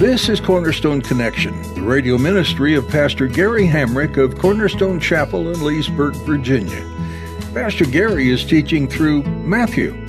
This 0.00 0.30
is 0.30 0.40
Cornerstone 0.40 1.02
Connection, 1.02 1.60
the 1.74 1.82
radio 1.82 2.16
ministry 2.16 2.74
of 2.74 2.88
Pastor 2.88 3.26
Gary 3.26 3.66
Hamrick 3.66 4.16
of 4.16 4.38
Cornerstone 4.38 4.98
Chapel 4.98 5.52
in 5.52 5.62
Leesburg, 5.62 6.14
Virginia. 6.24 6.82
Pastor 7.52 7.84
Gary 7.84 8.30
is 8.30 8.42
teaching 8.42 8.88
through 8.88 9.24
Matthew. 9.24 9.90
Real 9.90 10.06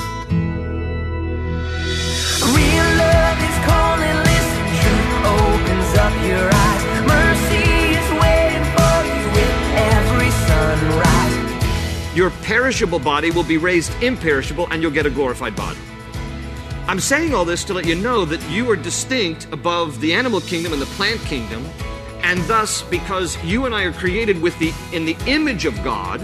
love 2.96 3.38
is 3.44 3.58
calling, 3.68 4.16
listen, 4.23 4.63
truth 4.80 5.12
opens 5.27 5.91
up 5.99 6.16
your 6.23 6.48
eyes. 6.54 6.84
Mercy 7.05 7.68
is 7.91 8.08
waiting 8.23 8.63
for 8.71 8.96
you 9.12 9.27
with 9.35 9.60
every 9.76 10.32
sunrise. 10.48 12.16
Your 12.16 12.30
perishable 12.46 12.99
body 12.99 13.30
will 13.30 13.44
be 13.44 13.58
raised 13.58 13.91
imperishable, 14.02 14.70
and 14.71 14.82
you'll 14.82 14.91
get 14.91 15.05
a 15.05 15.10
glorified 15.10 15.54
body. 15.58 15.80
I'm 16.88 16.99
saying 16.99 17.34
all 17.34 17.45
this 17.45 17.63
to 17.66 17.73
let 17.73 17.85
you 17.85 17.95
know 17.95 18.26
that 18.26 18.41
you 18.49 18.70
are 18.70 18.76
distinct 18.76 19.48
above 19.52 20.02
the 20.02 20.13
animal 20.13 20.41
kingdom 20.41 20.73
and 20.73 20.81
the 20.81 20.88
plant 20.88 21.21
kingdom, 21.21 21.66
and 22.23 22.40
thus, 22.41 22.82
because 22.84 23.41
you 23.43 23.65
and 23.65 23.74
I 23.74 23.84
are 23.84 23.93
created 23.93 24.41
with 24.41 24.57
the 24.60 24.74
in 24.91 25.05
the 25.05 25.15
image 25.26 25.65
of 25.65 25.76
God, 25.84 26.20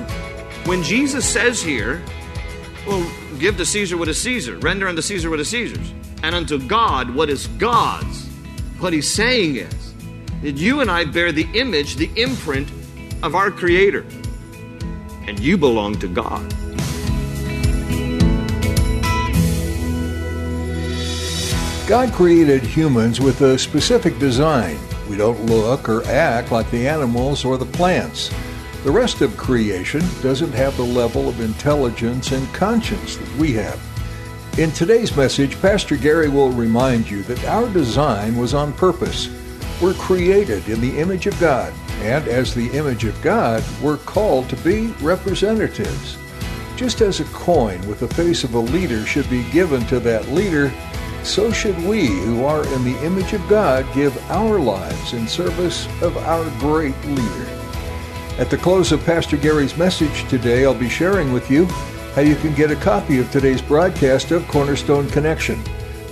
when 0.66 0.84
Jesus 0.84 1.28
says 1.28 1.62
here, 1.62 2.04
well, 2.86 3.10
give 3.40 3.58
to 3.58 3.66
Caesar 3.66 3.98
what 3.98 4.08
is 4.08 4.20
Caesar, 4.22 4.58
render 4.58 4.88
unto 4.88 5.02
Caesar 5.02 5.30
what 5.30 5.40
is 5.40 5.50
Caesar's, 5.50 5.94
and 6.24 6.36
unto 6.36 6.60
God 6.68 7.14
what 7.14 7.30
is 7.30 7.48
God's. 7.48 8.28
What 8.80 8.94
he's 8.94 9.12
saying 9.12 9.56
is 9.56 9.94
that 10.42 10.58
you 10.58 10.82
and 10.82 10.92
I 10.92 11.06
bear 11.06 11.32
the 11.32 11.48
image, 11.54 11.96
the 11.96 12.12
imprint 12.16 12.70
of 13.24 13.36
our 13.36 13.50
Creator, 13.50 14.06
and 15.28 15.40
you 15.40 15.58
belong 15.58 15.98
to 16.00 16.08
God. 16.08 16.54
God 21.88 22.12
created 22.12 22.64
humans 22.64 23.22
with 23.22 23.40
a 23.40 23.58
specific 23.58 24.20
design. 24.20 24.78
We 25.10 25.16
don't 25.16 25.46
look 25.46 25.88
or 25.88 26.04
act 26.08 26.52
like 26.52 26.70
the 26.70 26.86
animals 26.86 27.46
or 27.46 27.58
the 27.58 27.66
plants. 27.66 28.30
The 28.84 28.92
rest 28.92 29.22
of 29.22 29.38
creation 29.38 30.02
doesn't 30.22 30.52
have 30.52 30.76
the 30.76 30.84
level 30.84 31.30
of 31.30 31.40
intelligence 31.40 32.34
and 32.34 32.54
conscience 32.54 33.16
that 33.16 33.38
we 33.38 33.54
have. 33.54 33.82
In 34.60 34.72
today's 34.72 35.16
message, 35.16 35.62
Pastor 35.62 35.96
Gary 35.96 36.28
will 36.28 36.52
remind 36.52 37.10
you 37.10 37.24
that 37.24 37.46
our 37.46 37.70
design 37.70 38.36
was 38.36 38.54
on 38.54 38.74
purpose. 38.74 39.30
We're 39.82 39.94
created 39.94 40.68
in 40.68 40.82
the 40.82 41.00
image 41.00 41.26
of 41.26 41.40
God, 41.40 41.72
and 42.02 42.28
as 42.28 42.54
the 42.54 42.68
image 42.72 43.06
of 43.06 43.22
God, 43.22 43.64
we're 43.82 43.96
called 43.96 44.50
to 44.50 44.58
be 44.58 44.88
representatives. 45.00 46.18
Just 46.76 47.00
as 47.00 47.22
a 47.22 47.26
coin 47.26 47.80
with 47.88 48.02
the 48.02 48.10
face 48.10 48.44
of 48.44 48.56
a 48.56 48.60
leader 48.60 49.06
should 49.06 49.30
be 49.30 49.50
given 49.52 49.86
to 49.86 50.02
that 50.02 50.28
leader, 50.28 50.74
so 51.28 51.52
should 51.52 51.78
we, 51.84 52.08
who 52.08 52.46
are 52.46 52.66
in 52.74 52.84
the 52.84 53.06
image 53.06 53.34
of 53.34 53.48
God, 53.50 53.86
give 53.94 54.18
our 54.32 54.60
lives 54.60 55.14
in 55.14 55.28
service 55.28 55.86
of 56.02 56.16
our 56.18 56.50
great 56.60 56.96
leader. 57.06 57.48
At 58.40 58.50
the 58.50 58.58
close 58.58 58.92
of 58.92 59.04
Pastor 59.06 59.36
Gary's 59.36 59.78
message 59.78 60.28
today, 60.30 60.64
I'll 60.64 60.74
be 60.74 60.90
sharing 60.90 61.34
with 61.34 61.52
you 61.52 61.66
how 62.16 62.22
you 62.22 62.36
can 62.36 62.54
get 62.56 62.72
a 62.72 62.76
copy 62.78 63.20
of 63.20 63.30
today's 63.30 63.62
broadcast 63.62 64.32
of 64.32 64.48
Cornerstone 64.48 65.10
Connection. 65.10 65.62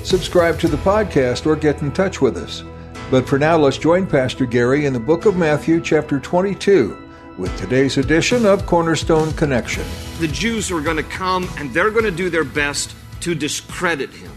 Subscribe 0.04 0.60
to 0.60 0.68
the 0.68 0.78
podcast 0.78 1.46
or 1.46 1.56
get 1.56 1.82
in 1.82 1.92
touch 1.92 2.22
with 2.22 2.36
us. 2.38 2.64
But 3.10 3.28
for 3.28 3.40
now, 3.40 3.58
let's 3.58 3.78
join 3.78 4.06
Pastor 4.06 4.46
Gary 4.46 4.86
in 4.86 4.94
the 4.94 5.00
book 5.00 5.26
of 5.26 5.38
Matthew, 5.38 5.80
chapter 5.80 6.20
22, 6.20 7.10
with 7.38 7.56
today's 7.58 7.98
edition 7.98 8.46
of 8.46 8.66
Cornerstone 8.66 9.32
Connection. 9.34 9.86
The 10.20 10.28
Jews 10.28 10.72
are 10.72 10.82
going 10.82 10.98
to 10.98 11.04
come 11.04 11.48
and 11.58 11.74
they're 11.74 11.92
going 11.92 12.06
to 12.06 12.12
do 12.12 12.30
their 12.30 12.44
best 12.44 12.96
to 13.22 13.34
discredit 13.34 14.10
him. 14.10 14.35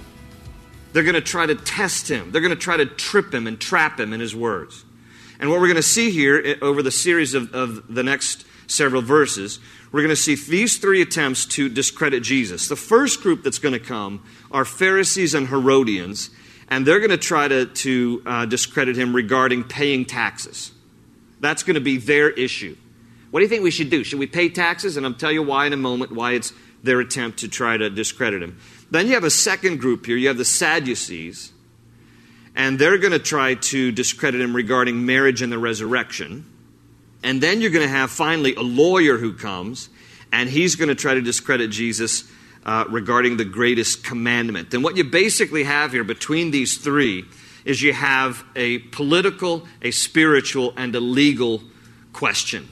They're 0.93 1.03
going 1.03 1.15
to 1.15 1.21
try 1.21 1.47
to 1.47 1.55
test 1.55 2.09
him. 2.09 2.31
They're 2.31 2.41
going 2.41 2.55
to 2.55 2.57
try 2.57 2.77
to 2.77 2.87
trip 2.87 3.33
him 3.33 3.47
and 3.47 3.61
trap 3.61 4.01
him 4.01 4.13
in 4.13 4.21
his 4.21 4.35
words. 4.35 4.85
And 5.39 5.51
what 5.51 5.61
we're 5.61 5.69
going 5.69 5.77
to 5.77 5.83
see 5.83 6.11
here 6.11 6.57
over 6.63 6.83
the 6.83 6.91
series 6.91 7.35
of, 7.35 7.55
of 7.55 7.95
the 7.95 8.03
next 8.03 8.45
several 8.67 9.03
verses, 9.03 9.61
we're 9.93 10.03
going 10.03 10.11
to 10.11 10.17
see 10.17 10.35
these 10.35 10.79
three 10.79 11.01
attempts 11.01 11.47
to 11.47 11.69
discredit 11.69 12.23
Jesus. 12.23 12.69
The 12.69 12.77
first 12.77 13.21
group 13.21 13.43
that's 13.43 13.59
going 13.59 13.75
to 13.75 13.81
come 13.81 14.25
are 14.51 14.65
Pharisees 14.65 15.35
and 15.35 15.49
Herodians, 15.49 16.31
and 16.69 16.87
they're 16.87 16.99
going 16.99 17.11
to 17.11 17.17
try 17.17 17.49
to, 17.49 17.67
to 17.67 18.23
uh, 18.27 18.47
discredit 18.47 18.97
him 18.97 19.15
regarding 19.15 19.65
paying 19.65 20.05
taxes. 20.05 20.73
That's 21.41 21.63
going 21.63 21.75
to 21.75 21.81
be 21.81 21.99
their 21.99 22.31
issue. 22.31 22.77
What 23.31 23.41
do 23.41 23.45
you 23.45 23.49
think 23.49 23.63
we 23.63 23.71
should 23.71 23.91
do? 23.91 24.05
Should 24.05 24.19
we 24.19 24.27
pay 24.27 24.49
taxes? 24.49 24.97
And 24.97 25.07
I'll 25.07 25.15
tell 25.15 25.33
you 25.33 25.43
why 25.43 25.67
in 25.67 25.73
a 25.73 25.79
moment, 25.79 26.13
why 26.13 26.33
it's 26.33 26.53
their 26.83 27.01
attempt 27.01 27.41
to 27.41 27.49
try 27.49 27.77
to 27.77 27.91
discredit 27.91 28.43
him. 28.43 28.59
Then 28.91 29.07
you 29.07 29.15
have 29.15 29.25
a 29.25 29.31
second 29.31 29.81
group 29.81 30.07
here. 30.07 30.17
You 30.17 30.29
have 30.29 30.39
the 30.39 30.45
Sadducees, 30.45 31.53
and 32.55 32.79
they're 32.79 32.99
going 32.99 33.13
to 33.13 33.19
try 33.19 33.55
to 33.55 33.93
discredit 33.93 34.41
him 34.41 34.55
regarding 34.55 35.05
marriage 35.05 35.43
and 35.43 35.53
the 35.53 35.59
resurrection. 35.59 36.47
And 37.23 37.41
then 37.41 37.61
you're 37.61 37.71
going 37.71 37.87
to 37.87 37.93
have 37.93 38.11
finally 38.11 38.55
a 38.55 38.63
lawyer 38.63 39.19
who 39.19 39.33
comes, 39.33 39.89
and 40.33 40.49
he's 40.49 40.77
going 40.77 40.89
to 40.89 40.95
try 40.95 41.15
to 41.15 41.21
discredit 41.21 41.71
Jesus 41.71 42.31
uh, 42.65 42.85
regarding 42.89 43.37
the 43.37 43.45
greatest 43.45 44.05
commandment. 44.05 44.73
And 44.75 44.83
what 44.85 44.97
you 44.97 45.05
basically 45.05 45.65
have 45.65 45.93
here 45.93 46.05
between 46.05 46.51
these 46.51 46.79
three 46.79 47.25
is 47.65 47.83
you 47.83 47.93
have 47.93 48.45
a 48.57 48.79
political, 48.79 49.67
a 49.83 49.91
spiritual, 49.91 50.73
and 50.77 50.95
a 50.95 51.01
legal 51.01 51.63
question 52.13 52.69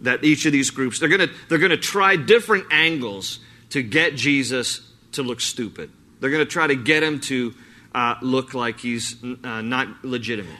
that 0.00 0.24
each 0.24 0.46
of 0.46 0.52
these 0.52 0.70
groups 0.70 0.98
they're 0.98 1.08
going 1.08 1.28
to 1.28 1.30
they're 1.48 1.58
going 1.58 1.70
to 1.70 1.76
try 1.76 2.16
different 2.16 2.64
angles 2.70 3.40
to 3.70 3.82
get 3.82 4.14
Jesus 4.14 4.80
to 5.12 5.22
look 5.22 5.40
stupid. 5.40 5.90
They're 6.20 6.30
going 6.30 6.44
to 6.44 6.50
try 6.50 6.66
to 6.66 6.76
get 6.76 7.02
him 7.02 7.20
to 7.20 7.54
uh, 7.94 8.16
look 8.22 8.54
like 8.54 8.80
he's 8.80 9.16
uh, 9.22 9.62
not 9.62 10.04
legitimate. 10.04 10.56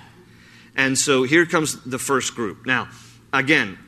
And 0.77 0.97
so 0.97 1.25
here 1.25 1.45
comes 1.47 1.83
the 1.83 1.99
first 1.99 2.35
group. 2.35 2.65
Now, 2.65 2.89
again, 3.33 3.79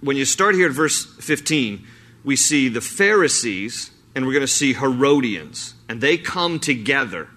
when 0.00 0.16
you 0.16 0.24
start 0.24 0.54
here 0.54 0.66
at 0.66 0.72
verse 0.72 1.04
15, 1.04 1.86
we 2.24 2.36
see 2.36 2.68
the 2.68 2.80
Pharisees 2.80 3.90
and 4.14 4.26
we're 4.26 4.32
going 4.32 4.40
to 4.40 4.46
see 4.48 4.72
Herodians, 4.72 5.74
and 5.90 6.00
they 6.00 6.16
come 6.16 6.58
together. 6.58 7.28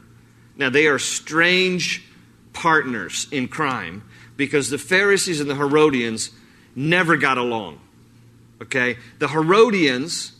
Now, 0.55 0.69
they 0.69 0.87
are 0.87 0.97
strange 0.97 2.05
partners 2.53 3.27
in 3.31 3.49
crime 3.49 4.03
because 4.37 4.69
the 4.69 4.77
Pharisees 4.77 5.41
and 5.41 5.49
the 5.49 5.55
Herodians 5.55 6.31
never 6.77 7.17
got 7.17 7.37
along. 7.37 7.81
Okay? 8.61 8.97
The 9.19 9.27
Herodians 9.27 10.31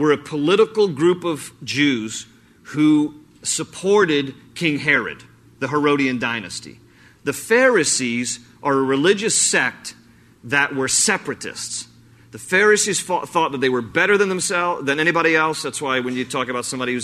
were 0.00 0.12
a 0.12 0.16
political 0.16 0.88
group 0.88 1.24
of 1.24 1.52
Jews 1.62 2.24
who 2.62 3.14
supported 3.42 4.34
King 4.54 4.78
Herod, 4.78 5.22
the 5.58 5.68
Herodian 5.68 6.18
dynasty. 6.18 6.80
The 7.24 7.34
Pharisees 7.34 8.40
are 8.62 8.72
a 8.72 8.82
religious 8.82 9.40
sect 9.40 9.94
that 10.42 10.74
were 10.74 10.88
separatists. 10.88 11.86
The 12.30 12.38
Pharisees 12.38 13.02
thought 13.02 13.50
that 13.50 13.60
they 13.60 13.68
were 13.68 13.82
better 13.82 14.16
than 14.16 14.28
themselves 14.28 14.86
than 14.86 15.00
anybody 15.00 15.34
else. 15.34 15.64
That's 15.64 15.82
why 15.82 15.98
when 15.98 16.14
you 16.14 16.24
talk 16.24 16.48
about 16.48 16.64
somebody 16.64 16.92
who 16.92 17.00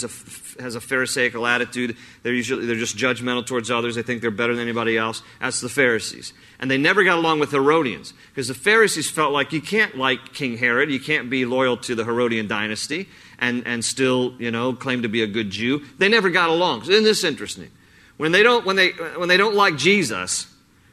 has 0.61 0.77
a 0.77 0.81
Pharisaical 0.81 1.45
attitude, 1.49 1.97
they're 2.23 2.33
usually 2.33 2.65
they're 2.65 2.77
just 2.77 2.97
judgmental 2.97 3.45
towards 3.45 3.69
others. 3.69 3.97
They 3.97 4.03
think 4.03 4.23
they're 4.23 4.31
better 4.31 4.55
than 4.55 4.63
anybody 4.63 4.97
else. 4.97 5.23
That's 5.41 5.61
the 5.61 5.69
Pharisees, 5.69 6.33
and 6.61 6.71
they 6.71 6.79
never 6.79 7.03
got 7.03 7.19
along 7.19 7.41
with 7.41 7.51
Herodians 7.51 8.15
because 8.29 8.47
the 8.47 8.55
Pharisees 8.55 9.11
felt 9.11 9.33
like 9.33 9.53
you 9.53 9.61
can't 9.61 9.97
like 9.97 10.33
King 10.33 10.59
Herod, 10.59 10.93
you 10.93 11.01
can't 11.01 11.29
be 11.29 11.45
loyal 11.45 11.77
to 11.79 11.97
the 11.97 12.05
Herodian 12.05 12.47
dynasty, 12.47 13.09
and 13.41 13.67
and 13.67 13.85
still 13.85 14.33
you 14.39 14.53
know 14.53 14.75
claim 14.75 15.03
to 15.03 15.09
be 15.09 15.23
a 15.23 15.27
good 15.27 15.51
Jew. 15.51 15.85
They 15.99 16.09
never 16.09 16.31
got 16.31 16.51
along. 16.51 16.83
Isn't 16.83 17.03
this 17.03 17.25
interesting? 17.25 17.73
When 18.17 18.31
they 18.31 18.45
don't 18.45 18.65
when 18.65 18.77
they 18.77 18.91
when 18.91 19.29
they 19.29 19.37
don't 19.37 19.57
like 19.57 19.77
Jesus, 19.77 20.47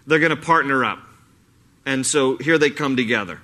they're 0.07 0.18
going 0.18 0.36
to 0.36 0.41
partner 0.41 0.83
up, 0.83 1.03
and 1.86 2.03
so 2.03 2.38
here 2.38 2.57
they 2.57 2.71
come 2.71 2.95
together. 2.95 3.39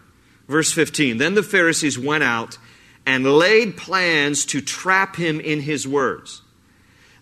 Verse 0.49 0.73
15 0.73 1.17
Then 1.17 1.35
the 1.35 1.43
Pharisees 1.43 1.97
went 1.97 2.23
out 2.23 2.57
and 3.05 3.37
laid 3.37 3.77
plans 3.77 4.43
to 4.45 4.59
trap 4.59 5.15
him 5.15 5.39
in 5.39 5.61
his 5.61 5.87
words. 5.87 6.41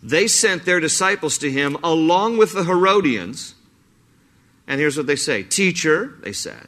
They 0.01 0.27
sent 0.27 0.65
their 0.65 0.79
disciples 0.79 1.37
to 1.39 1.51
him 1.51 1.77
along 1.83 2.37
with 2.37 2.53
the 2.53 2.63
Herodians. 2.63 3.53
And 4.65 4.79
here's 4.79 4.97
what 4.97 5.05
they 5.05 5.15
say 5.15 5.43
Teacher, 5.43 6.15
they 6.21 6.33
said, 6.33 6.67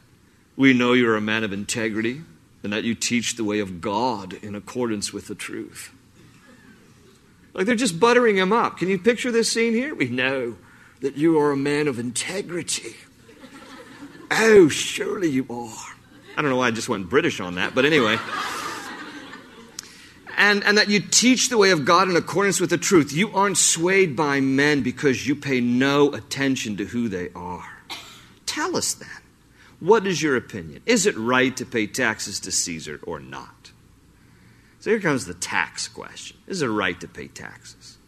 we 0.56 0.74
know 0.74 0.92
you're 0.92 1.16
a 1.16 1.22
man 1.22 1.42
of 1.42 1.52
integrity 1.52 2.20
and 2.62 2.72
that 2.72 2.84
you 2.84 2.94
teach 2.94 3.36
the 3.36 3.44
way 3.44 3.60
of 3.60 3.80
God 3.80 4.34
in 4.34 4.54
accordance 4.54 5.12
with 5.12 5.26
the 5.26 5.34
truth. 5.34 5.90
Like 7.54 7.66
they're 7.66 7.74
just 7.74 7.98
buttering 7.98 8.36
him 8.36 8.52
up. 8.52 8.76
Can 8.76 8.88
you 8.88 8.98
picture 8.98 9.32
this 9.32 9.50
scene 9.50 9.72
here? 9.72 9.94
We 9.94 10.08
know 10.08 10.56
that 11.00 11.16
you 11.16 11.38
are 11.40 11.50
a 11.50 11.56
man 11.56 11.88
of 11.88 11.98
integrity. 11.98 12.96
Oh, 14.30 14.68
surely 14.68 15.30
you 15.30 15.46
are. 15.48 15.99
I 16.40 16.42
don't 16.42 16.52
know 16.52 16.56
why 16.56 16.68
I 16.68 16.70
just 16.70 16.88
went 16.88 17.10
British 17.10 17.38
on 17.38 17.56
that, 17.56 17.74
but 17.74 17.84
anyway. 17.84 18.16
And, 20.38 20.64
and 20.64 20.78
that 20.78 20.88
you 20.88 20.98
teach 20.98 21.50
the 21.50 21.58
way 21.58 21.70
of 21.70 21.84
God 21.84 22.08
in 22.08 22.16
accordance 22.16 22.60
with 22.60 22.70
the 22.70 22.78
truth. 22.78 23.12
You 23.12 23.30
aren't 23.34 23.58
swayed 23.58 24.16
by 24.16 24.40
men 24.40 24.82
because 24.82 25.26
you 25.26 25.36
pay 25.36 25.60
no 25.60 26.14
attention 26.14 26.78
to 26.78 26.86
who 26.86 27.10
they 27.10 27.28
are. 27.34 27.82
Tell 28.46 28.74
us 28.74 28.94
then, 28.94 29.10
what 29.80 30.06
is 30.06 30.22
your 30.22 30.34
opinion? 30.34 30.80
Is 30.86 31.04
it 31.04 31.14
right 31.14 31.54
to 31.58 31.66
pay 31.66 31.86
taxes 31.86 32.40
to 32.40 32.50
Caesar 32.50 33.00
or 33.02 33.20
not? 33.20 33.72
So 34.78 34.88
here 34.88 35.00
comes 35.00 35.26
the 35.26 35.34
tax 35.34 35.88
question 35.88 36.38
Is 36.46 36.62
it 36.62 36.68
right 36.68 36.98
to 37.00 37.06
pay 37.06 37.28
taxes? 37.28 37.98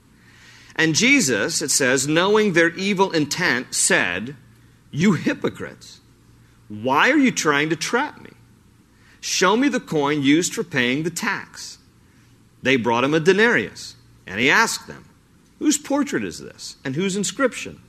And 0.75 0.95
Jesus, 0.95 1.61
it 1.61 1.71
says, 1.71 2.09
knowing 2.09 2.55
their 2.55 2.71
evil 2.71 3.11
intent, 3.11 3.75
said, 3.75 4.37
You 4.91 5.13
hypocrites, 5.13 6.01
why 6.81 7.11
are 7.11 7.19
you 7.19 7.31
trying 7.31 7.69
to 7.69 7.77
trap 7.77 8.23
me? 8.23 8.31
Show 9.21 9.59
me 9.59 9.69
the 9.69 9.79
coin 9.79 10.23
used 10.23 10.55
for 10.55 10.65
paying 10.65 11.03
the 11.03 11.11
tax. 11.11 11.77
They 12.63 12.77
brought 12.77 13.05
him 13.05 13.13
a 13.13 13.21
denarius, 13.21 13.95
and 14.27 14.41
he 14.41 14.49
asked 14.49 14.87
them, 14.87 15.05
Whose 15.59 15.77
portrait 15.77 16.25
is 16.25 16.39
this, 16.39 16.77
and 16.83 16.97
whose 16.97 17.15
inscription? 17.15 17.83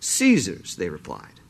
Caesar's, 0.00 0.74
they 0.74 0.88
replied. 0.88 1.40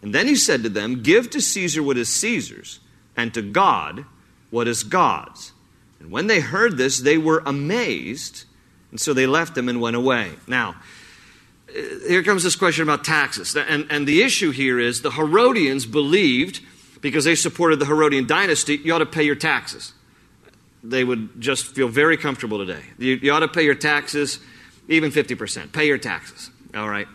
And 0.00 0.14
then 0.14 0.26
he 0.26 0.34
said 0.34 0.62
to 0.62 0.70
them, 0.70 1.02
Give 1.02 1.28
to 1.28 1.42
Caesar 1.42 1.82
what 1.82 1.98
is 1.98 2.08
Caesar's, 2.08 2.80
and 3.14 3.34
to 3.34 3.42
God 3.42 4.06
what 4.50 4.66
is 4.66 4.82
God's. 4.82 5.52
And 6.00 6.10
when 6.10 6.26
they 6.26 6.40
heard 6.40 6.78
this, 6.78 7.00
they 7.00 7.18
were 7.18 7.42
amazed, 7.44 8.44
and 8.90 8.98
so 8.98 9.12
they 9.12 9.26
left 9.26 9.58
him 9.58 9.68
and 9.68 9.78
went 9.78 9.96
away. 9.96 10.32
Now, 10.46 10.76
here 11.74 12.22
comes 12.22 12.42
this 12.42 12.56
question 12.56 12.84
about 12.84 13.04
taxes. 13.04 13.56
And, 13.56 13.86
and 13.90 14.06
the 14.06 14.22
issue 14.22 14.50
here 14.50 14.78
is 14.78 15.02
the 15.02 15.10
Herodians 15.10 15.86
believed, 15.86 16.60
because 17.00 17.24
they 17.24 17.34
supported 17.34 17.80
the 17.80 17.86
Herodian 17.86 18.26
dynasty, 18.26 18.76
you 18.76 18.94
ought 18.94 18.98
to 18.98 19.06
pay 19.06 19.24
your 19.24 19.34
taxes. 19.34 19.92
They 20.82 21.02
would 21.02 21.40
just 21.40 21.66
feel 21.66 21.88
very 21.88 22.16
comfortable 22.16 22.58
today. 22.58 22.82
You, 22.98 23.14
you 23.14 23.32
ought 23.32 23.40
to 23.40 23.48
pay 23.48 23.64
your 23.64 23.74
taxes, 23.74 24.38
even 24.88 25.10
50%. 25.10 25.72
Pay 25.72 25.86
your 25.86 25.98
taxes. 25.98 26.50
All 26.74 26.88
right. 26.88 27.08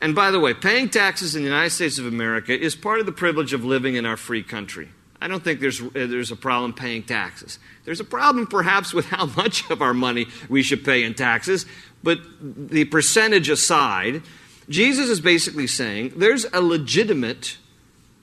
And 0.00 0.14
by 0.14 0.30
the 0.30 0.40
way, 0.40 0.54
paying 0.54 0.88
taxes 0.88 1.34
in 1.34 1.42
the 1.42 1.48
United 1.48 1.70
States 1.70 1.98
of 1.98 2.06
America 2.06 2.58
is 2.58 2.74
part 2.74 3.00
of 3.00 3.06
the 3.06 3.12
privilege 3.12 3.52
of 3.52 3.64
living 3.64 3.96
in 3.96 4.06
our 4.06 4.16
free 4.16 4.42
country. 4.42 4.88
I 5.20 5.28
don't 5.28 5.44
think 5.44 5.60
there's, 5.60 5.80
uh, 5.82 5.88
there's 5.92 6.30
a 6.30 6.36
problem 6.36 6.72
paying 6.72 7.02
taxes. 7.02 7.58
There's 7.84 8.00
a 8.00 8.04
problem 8.04 8.46
perhaps 8.46 8.94
with 8.94 9.06
how 9.10 9.26
much 9.26 9.70
of 9.70 9.82
our 9.82 9.94
money 9.94 10.26
we 10.48 10.62
should 10.62 10.84
pay 10.84 11.04
in 11.04 11.14
taxes, 11.14 11.66
but 12.02 12.18
the 12.40 12.84
percentage 12.86 13.48
aside, 13.48 14.22
Jesus 14.68 15.08
is 15.08 15.20
basically 15.20 15.66
saying 15.66 16.14
there's 16.16 16.46
a 16.52 16.60
legitimate 16.60 17.58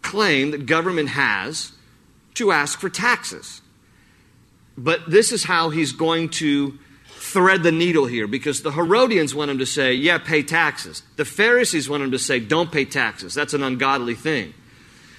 claim 0.01 0.51
that 0.51 0.65
government 0.65 1.09
has 1.09 1.73
to 2.35 2.51
ask 2.51 2.79
for 2.79 2.89
taxes. 2.89 3.61
But 4.77 5.09
this 5.09 5.31
is 5.31 5.43
how 5.43 5.69
he's 5.69 5.91
going 5.91 6.29
to 6.29 6.77
thread 7.05 7.63
the 7.63 7.71
needle 7.71 8.05
here 8.05 8.27
because 8.27 8.61
the 8.61 8.71
Herodians 8.71 9.35
want 9.35 9.51
him 9.51 9.57
to 9.57 9.65
say, 9.65 9.93
yeah, 9.93 10.17
pay 10.17 10.43
taxes. 10.43 11.03
The 11.17 11.25
Pharisees 11.25 11.89
want 11.89 12.03
him 12.03 12.11
to 12.11 12.19
say, 12.19 12.39
don't 12.39 12.71
pay 12.71 12.85
taxes. 12.85 13.33
That's 13.33 13.53
an 13.53 13.63
ungodly 13.63 14.15
thing. 14.15 14.53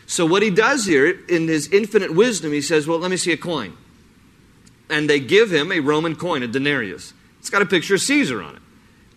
So, 0.09 0.25
what 0.25 0.43
he 0.43 0.49
does 0.49 0.87
here, 0.87 1.21
in 1.29 1.49
his 1.49 1.69
infinite 1.69 2.15
wisdom, 2.15 2.51
he 2.51 2.63
says, 2.63 2.87
well, 2.87 2.99
let 2.99 3.11
me 3.11 3.19
see 3.19 3.31
a 3.31 3.37
coin. 3.37 3.77
And 4.89 5.09
they 5.09 5.21
give 5.21 5.53
him 5.53 5.71
a 5.71 5.81
Roman 5.81 6.17
coin, 6.17 6.43
a 6.43 6.49
denarius. 6.49 7.13
It's 7.41 7.51
got 7.51 7.61
a 7.61 7.67
picture 7.67 7.95
of 7.95 8.01
Caesar 8.01 8.43
on 8.43 8.57
it. 8.57 8.63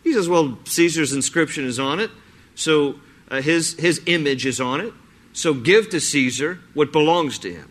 He 0.04 0.12
says, 0.12 0.28
well, 0.28 0.60
Caesar's 0.66 1.14
inscription 1.14 1.64
is 1.64 1.80
on 1.80 2.02
it, 2.02 2.12
so 2.56 2.96
uh, 3.30 3.42
his, 3.42 3.80
his 3.80 4.02
image 4.06 4.46
is 4.46 4.60
on 4.60 4.82
it. 4.82 4.94
So 5.32 5.54
give 5.54 5.90
to 5.92 6.02
Caesar 6.02 6.60
what 6.74 6.92
belongs 6.92 7.40
to 7.40 7.54
him. 7.54 7.70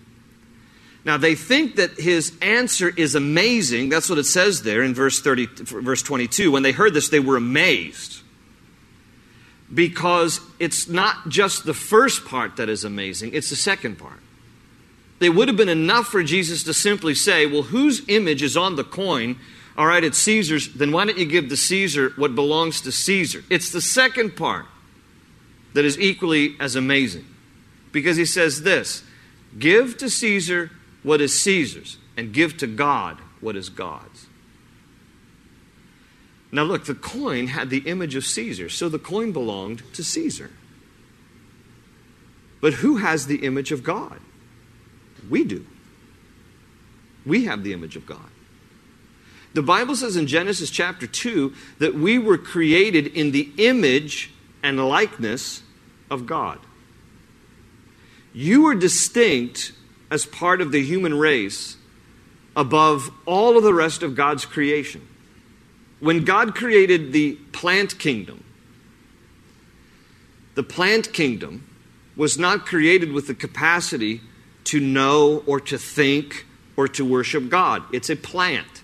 Now, 1.05 1.19
they 1.19 1.35
think 1.35 1.77
that 1.77 2.01
his 2.01 2.33
answer 2.41 2.89
is 2.89 3.15
amazing. 3.15 3.91
That's 3.91 4.09
what 4.09 4.19
it 4.19 4.25
says 4.25 4.63
there 4.63 4.83
in 4.83 4.95
verse, 4.95 5.21
30, 5.21 5.47
verse 5.57 6.03
22. 6.03 6.51
When 6.51 6.63
they 6.63 6.73
heard 6.73 6.95
this, 6.95 7.11
they 7.11 7.21
were 7.21 7.37
amazed. 7.37 8.23
Because 9.73 10.41
it's 10.59 10.89
not 10.89 11.29
just 11.29 11.65
the 11.65 11.75
first 11.75 12.25
part 12.25 12.57
that 12.57 12.69
is 12.69 12.85
amazing, 12.85 13.35
it's 13.35 13.51
the 13.51 13.57
second 13.57 13.99
part. 13.99 14.21
They 15.21 15.29
would 15.29 15.49
have 15.49 15.57
been 15.57 15.69
enough 15.69 16.07
for 16.07 16.23
Jesus 16.23 16.65
to 16.65 16.75
simply 16.75 17.15
say, 17.15 17.47
Well, 17.47 17.63
whose 17.63 18.03
image 18.09 18.43
is 18.43 18.57
on 18.57 18.77
the 18.77 18.85
coin? 18.85 19.37
All 19.77 19.87
right, 19.87 20.03
it's 20.03 20.19
Caesar's. 20.19 20.73
Then 20.73 20.93
why 20.93 21.05
don't 21.05 21.19
you 21.19 21.27
give 21.27 21.49
to 21.49 21.57
Caesar 21.57 22.13
what 22.17 22.35
belongs 22.35 22.81
to 22.83 22.93
Caesar? 22.93 23.45
It's 23.49 23.71
the 23.71 23.81
second 23.81 24.37
part 24.37 24.67
that 25.75 25.85
is 25.85 25.99
equally 25.99 26.57
as 26.59 26.75
amazing. 26.75 27.27
Because 27.93 28.17
he 28.17 28.25
says 28.25 28.63
this 28.63 29.05
Give 29.59 29.97
to 29.99 30.11
Caesar 30.11 30.71
what 31.03 31.21
is 31.21 31.41
Caesar's, 31.41 31.97
and 32.17 32.33
give 32.33 32.57
to 32.59 32.67
God 32.67 33.19
what 33.41 33.57
is 33.57 33.69
God's. 33.69 34.27
Now, 36.53 36.65
look, 36.65 36.85
the 36.85 36.95
coin 36.95 37.47
had 37.49 37.71
the 37.71 37.79
image 37.79 38.17
of 38.17 38.25
Caesar, 38.25 38.69
so 38.69 38.89
the 38.89 38.99
coin 38.99 39.33
belonged 39.33 39.83
to 39.95 40.03
Caesar. 40.03 40.51
But 42.61 42.75
who 42.75 42.97
has 42.97 43.27
the 43.27 43.45
image 43.47 43.73
of 43.73 43.83
God? 43.83 44.21
We 45.29 45.45
do. 45.45 45.65
We 47.25 47.45
have 47.45 47.63
the 47.63 47.73
image 47.73 47.97
of 47.97 48.07
God. 48.07 48.31
The 49.53 49.63
Bible 49.63 49.97
says 49.97 50.17
in 50.17 50.27
Genesis 50.27 50.71
chapter 50.71 51.07
2 51.07 51.53
that 51.79 51.95
we 51.95 52.19
were 52.19 52.39
created 52.39 53.09
in 53.09 53.33
the 53.33 53.51
image 53.57 54.31
and 54.63 54.89
likeness 54.89 55.63
of 56.11 56.27
God. 56.27 56.59
You 58.33 58.67
are 58.67 58.75
distinct 58.75 59.73
as 60.11 60.25
part 60.25 60.61
of 60.61 60.71
the 60.71 60.83
human 60.83 61.19
race 61.19 61.77
above 62.57 63.11
all 63.27 63.57
of 63.57 63.63
the 63.63 63.75
rest 63.75 64.03
of 64.03 64.15
God's 64.15 64.45
creation. 64.45 65.07
When 66.01 66.25
God 66.25 66.55
created 66.55 67.13
the 67.13 67.35
plant 67.53 67.99
kingdom, 67.99 68.43
the 70.55 70.63
plant 70.63 71.13
kingdom 71.13 71.67
was 72.17 72.39
not 72.39 72.67
created 72.67 73.13
with 73.13 73.27
the 73.27 73.35
capacity 73.35 74.21
to 74.65 74.81
know 74.81 75.43
or 75.47 75.61
to 75.61 75.79
think 75.79 76.47
or 76.77 76.89
to 76.89 77.05
worship 77.05 77.49
God. 77.49 77.83
It's 77.93 78.11
a 78.11 78.17
plant. 78.17 78.83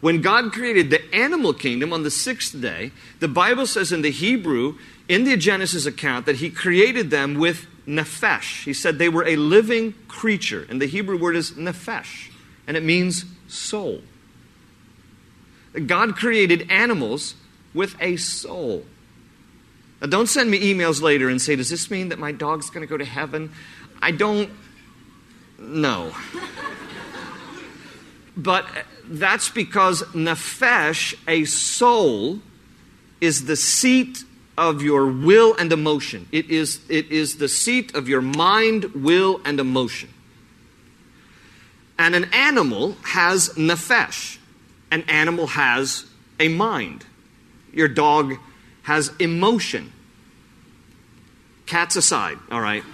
When 0.00 0.20
God 0.20 0.52
created 0.52 0.90
the 0.90 1.14
animal 1.14 1.52
kingdom 1.52 1.92
on 1.92 2.02
the 2.02 2.10
sixth 2.10 2.60
day, 2.60 2.90
the 3.20 3.28
Bible 3.28 3.66
says 3.66 3.92
in 3.92 4.02
the 4.02 4.10
Hebrew, 4.10 4.76
in 5.08 5.24
the 5.24 5.36
Genesis 5.36 5.86
account, 5.86 6.26
that 6.26 6.36
He 6.36 6.50
created 6.50 7.10
them 7.10 7.34
with 7.34 7.66
nephesh. 7.86 8.64
He 8.64 8.72
said 8.72 8.98
they 8.98 9.08
were 9.08 9.26
a 9.26 9.36
living 9.36 9.94
creature, 10.08 10.66
and 10.68 10.82
the 10.82 10.86
Hebrew 10.86 11.16
word 11.16 11.36
is 11.36 11.52
nephesh, 11.52 12.30
and 12.66 12.76
it 12.76 12.82
means 12.82 13.24
soul. 13.46 14.02
God 15.86 16.16
created 16.16 16.70
animals 16.70 17.34
with 17.74 17.96
a 18.00 18.16
soul. 18.16 18.84
Now, 20.00 20.08
don't 20.08 20.28
send 20.28 20.50
me 20.50 20.74
emails 20.74 21.00
later 21.00 21.28
and 21.28 21.40
say, 21.40 21.56
Does 21.56 21.70
this 21.70 21.90
mean 21.90 22.10
that 22.10 22.18
my 22.18 22.32
dog's 22.32 22.70
going 22.70 22.82
to 22.82 22.86
go 22.86 22.96
to 22.96 23.04
heaven? 23.04 23.52
I 24.00 24.10
don't 24.10 24.50
know. 25.58 26.12
but 28.36 28.64
uh, 28.64 28.82
that's 29.06 29.48
because 29.48 30.02
nephesh, 30.12 31.14
a 31.28 31.44
soul, 31.44 32.40
is 33.20 33.44
the 33.46 33.56
seat 33.56 34.24
of 34.58 34.82
your 34.82 35.06
will 35.06 35.54
and 35.56 35.72
emotion. 35.72 36.28
It 36.32 36.50
is, 36.50 36.80
it 36.88 37.10
is 37.10 37.36
the 37.36 37.48
seat 37.48 37.94
of 37.94 38.08
your 38.08 38.20
mind, 38.20 38.84
will, 38.94 39.40
and 39.44 39.58
emotion. 39.60 40.10
And 41.98 42.14
an 42.14 42.24
animal 42.32 42.96
has 43.02 43.50
nephesh. 43.50 44.38
An 44.92 45.04
animal 45.08 45.46
has 45.46 46.04
a 46.38 46.48
mind. 46.48 47.06
Your 47.72 47.88
dog 47.88 48.34
has 48.82 49.10
emotion. 49.18 49.90
Cats 51.64 51.96
aside, 51.96 52.36
all 52.50 52.60
right? 52.60 52.84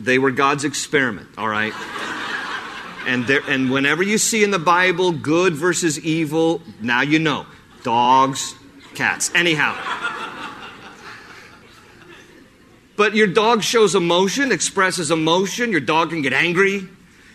they 0.00 0.18
were 0.18 0.32
God's 0.32 0.64
experiment, 0.64 1.28
all 1.38 1.48
right? 1.48 1.72
And, 3.06 3.28
there, 3.28 3.40
and 3.46 3.70
whenever 3.70 4.02
you 4.02 4.18
see 4.18 4.42
in 4.42 4.50
the 4.50 4.58
Bible 4.58 5.12
good 5.12 5.54
versus 5.54 6.00
evil, 6.00 6.60
now 6.80 7.02
you 7.02 7.20
know. 7.20 7.46
Dogs, 7.84 8.56
cats. 8.94 9.30
Anyhow. 9.36 9.76
But 12.96 13.14
your 13.14 13.28
dog 13.28 13.62
shows 13.62 13.94
emotion, 13.94 14.50
expresses 14.50 15.12
emotion. 15.12 15.70
Your 15.70 15.80
dog 15.80 16.10
can 16.10 16.22
get 16.22 16.32
angry. 16.32 16.88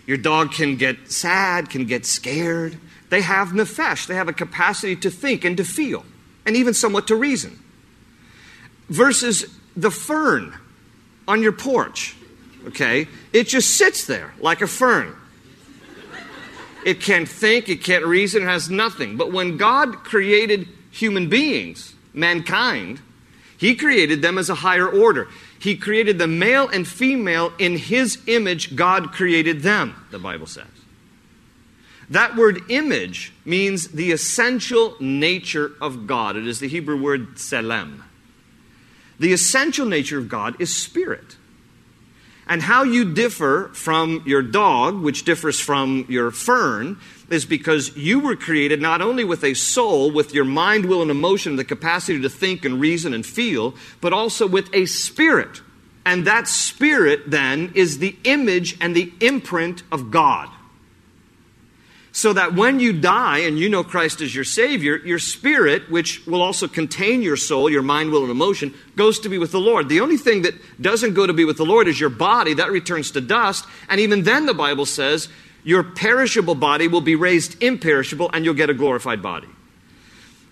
Your 0.05 0.17
dog 0.17 0.51
can 0.51 0.75
get 0.75 1.11
sad, 1.11 1.69
can 1.69 1.85
get 1.85 2.05
scared. 2.05 2.77
They 3.09 3.21
have 3.21 3.49
nephesh. 3.49 4.07
They 4.07 4.15
have 4.15 4.27
a 4.27 4.33
capacity 4.33 4.95
to 4.97 5.09
think 5.09 5.45
and 5.45 5.55
to 5.57 5.63
feel, 5.63 6.05
and 6.45 6.55
even 6.55 6.73
somewhat 6.73 7.07
to 7.07 7.15
reason. 7.15 7.59
Versus 8.89 9.45
the 9.75 9.91
fern 9.91 10.53
on 11.27 11.41
your 11.41 11.53
porch, 11.53 12.15
okay? 12.67 13.07
It 13.31 13.47
just 13.47 13.77
sits 13.77 14.05
there 14.05 14.33
like 14.39 14.61
a 14.61 14.67
fern. 14.67 15.15
It 16.85 16.99
can't 16.99 17.29
think, 17.29 17.69
it 17.69 17.83
can't 17.83 18.05
reason, 18.05 18.43
it 18.43 18.45
has 18.45 18.69
nothing. 18.69 19.15
But 19.15 19.31
when 19.31 19.55
God 19.55 20.03
created 20.03 20.67
human 20.91 21.29
beings, 21.29 21.93
mankind, 22.13 22.99
He 23.63 23.75
created 23.75 24.21
them 24.21 24.37
as 24.37 24.49
a 24.49 24.55
higher 24.55 24.89
order. 24.89 25.29
He 25.57 25.77
created 25.77 26.17
the 26.17 26.27
male 26.27 26.67
and 26.67 26.85
female 26.85 27.53
in 27.57 27.77
His 27.77 28.17
image, 28.27 28.75
God 28.75 29.13
created 29.13 29.61
them, 29.61 30.05
the 30.11 30.19
Bible 30.19 30.47
says. 30.47 30.67
That 32.09 32.35
word 32.35 32.69
image 32.69 33.31
means 33.45 33.87
the 33.87 34.11
essential 34.11 34.97
nature 34.99 35.71
of 35.79 36.07
God. 36.07 36.35
It 36.35 36.45
is 36.45 36.59
the 36.59 36.67
Hebrew 36.67 37.01
word 37.01 37.35
selem. 37.35 38.01
The 39.17 39.31
essential 39.31 39.85
nature 39.85 40.17
of 40.17 40.27
God 40.27 40.59
is 40.59 40.75
spirit. 40.75 41.37
And 42.45 42.63
how 42.63 42.83
you 42.83 43.13
differ 43.13 43.71
from 43.73 44.23
your 44.25 44.41
dog, 44.41 45.01
which 45.01 45.23
differs 45.23 45.61
from 45.61 46.05
your 46.09 46.31
fern, 46.31 46.97
is 47.33 47.45
because 47.45 47.95
you 47.97 48.19
were 48.19 48.35
created 48.35 48.81
not 48.81 49.01
only 49.01 49.23
with 49.23 49.43
a 49.43 49.53
soul, 49.53 50.11
with 50.11 50.33
your 50.33 50.45
mind, 50.45 50.85
will, 50.85 51.01
and 51.01 51.11
emotion, 51.11 51.55
the 51.55 51.63
capacity 51.63 52.21
to 52.21 52.29
think 52.29 52.63
and 52.63 52.79
reason 52.79 53.13
and 53.13 53.25
feel, 53.25 53.73
but 54.01 54.13
also 54.13 54.47
with 54.47 54.73
a 54.73 54.85
spirit. 54.85 55.61
And 56.05 56.27
that 56.27 56.47
spirit 56.47 57.31
then 57.31 57.71
is 57.75 57.99
the 57.99 58.15
image 58.23 58.77
and 58.79 58.95
the 58.95 59.11
imprint 59.19 59.83
of 59.91 60.11
God 60.11 60.49
so 62.15 62.31
that 62.31 62.53
when 62.53 62.79
you 62.79 62.93
die 62.93 63.39
and 63.39 63.57
you 63.57 63.67
know 63.67 63.83
Christ 63.83 64.21
as 64.21 64.33
your 64.33 64.43
Savior, 64.43 64.97
your 64.97 65.17
spirit, 65.17 65.89
which 65.89 66.25
will 66.27 66.43
also 66.43 66.67
contain 66.67 67.23
your 67.23 67.35
soul, 67.35 67.71
your 67.71 67.81
mind, 67.81 68.11
will, 68.11 68.21
and 68.21 68.29
emotion, 68.29 68.71
goes 68.95 69.19
to 69.21 69.29
be 69.29 69.39
with 69.39 69.51
the 69.51 69.59
Lord. 69.59 69.89
The 69.89 69.99
only 69.99 70.17
thing 70.17 70.43
that 70.43 70.53
doesn't 70.79 71.15
go 71.15 71.25
to 71.25 71.33
be 71.33 71.43
with 71.43 71.57
the 71.57 71.65
Lord 71.65 71.87
is 71.87 71.99
your 71.99 72.11
body. 72.11 72.53
That 72.53 72.69
returns 72.69 73.09
to 73.11 73.21
dust. 73.21 73.65
And 73.89 73.99
even 73.99 74.21
then, 74.21 74.45
the 74.45 74.53
Bible 74.53 74.85
says, 74.85 75.27
your 75.63 75.83
perishable 75.83 76.55
body 76.55 76.87
will 76.87 77.01
be 77.01 77.15
raised 77.15 77.61
imperishable 77.61 78.29
and 78.33 78.43
you'll 78.43 78.53
get 78.53 78.69
a 78.69 78.73
glorified 78.73 79.21
body. 79.21 79.47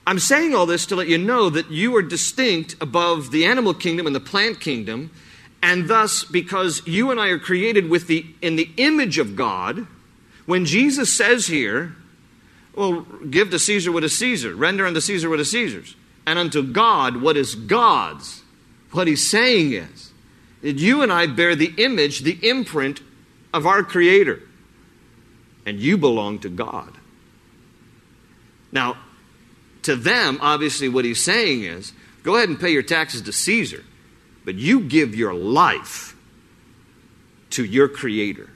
I'm 0.08 0.20
saying 0.20 0.56
all 0.56 0.66
this 0.66 0.86
to 0.88 0.96
let 0.96 1.08
you 1.08 1.18
know 1.18 1.50
that 1.50 1.70
you 1.70 1.96
are 1.96 2.02
distinct 2.02 2.76
above 2.82 3.32
the 3.32 3.46
animal 3.46 3.74
kingdom 3.74 4.08
and 4.08 4.16
the 4.16 4.20
plant 4.22 4.60
kingdom. 4.60 5.12
And 5.62 5.88
thus, 5.88 6.24
because 6.24 6.86
you 6.88 7.12
and 7.12 7.20
I 7.20 7.28
are 7.28 7.40
created 7.40 7.90
with 7.90 8.08
the, 8.08 8.26
in 8.42 8.56
the 8.56 8.70
image 8.78 9.20
of 9.20 9.36
God, 9.36 9.86
when 10.48 10.66
Jesus 10.66 11.14
says 11.14 11.48
here, 11.48 11.96
well, 12.74 13.02
give 13.02 13.52
to 13.52 13.60
Caesar 13.60 13.92
what 13.92 14.04
is 14.04 14.18
Caesar, 14.18 14.56
render 14.56 14.86
unto 14.86 15.00
Caesar 15.00 15.30
what 15.30 15.40
is 15.40 15.52
Caesar's, 15.52 15.96
and 16.26 16.40
unto 16.40 16.64
God 16.64 17.22
what 17.22 17.38
is 17.38 17.54
God's, 17.54 18.42
what 18.92 19.08
he's 19.08 19.30
saying 19.30 19.74
is 19.74 20.12
that 20.62 20.78
you 20.78 21.02
and 21.02 21.12
I 21.12 21.28
bear 21.28 21.56
the 21.56 21.74
image, 21.78 22.22
the 22.22 22.40
imprint 22.48 23.02
of 23.54 23.66
our 23.66 23.84
Creator, 23.84 24.42
and 25.66 25.80
you 25.80 25.98
belong 25.98 26.40
to 26.40 26.50
God. 26.50 26.94
Now, 28.72 28.98
to 29.84 29.96
them, 29.96 30.38
obviously, 30.42 30.90
what 30.90 31.06
he's 31.06 31.24
saying 31.24 31.64
is 31.64 31.94
go 32.24 32.36
ahead 32.36 32.50
and 32.50 32.60
pay 32.60 32.70
your 32.72 32.84
taxes 32.84 33.24
to 33.24 33.32
Caesar, 33.32 33.84
but 34.46 34.56
you 34.56 34.82
give 34.82 35.16
your 35.16 35.34
life 35.34 36.16
to 37.52 37.66
your 37.66 37.88
Creator 37.88 38.50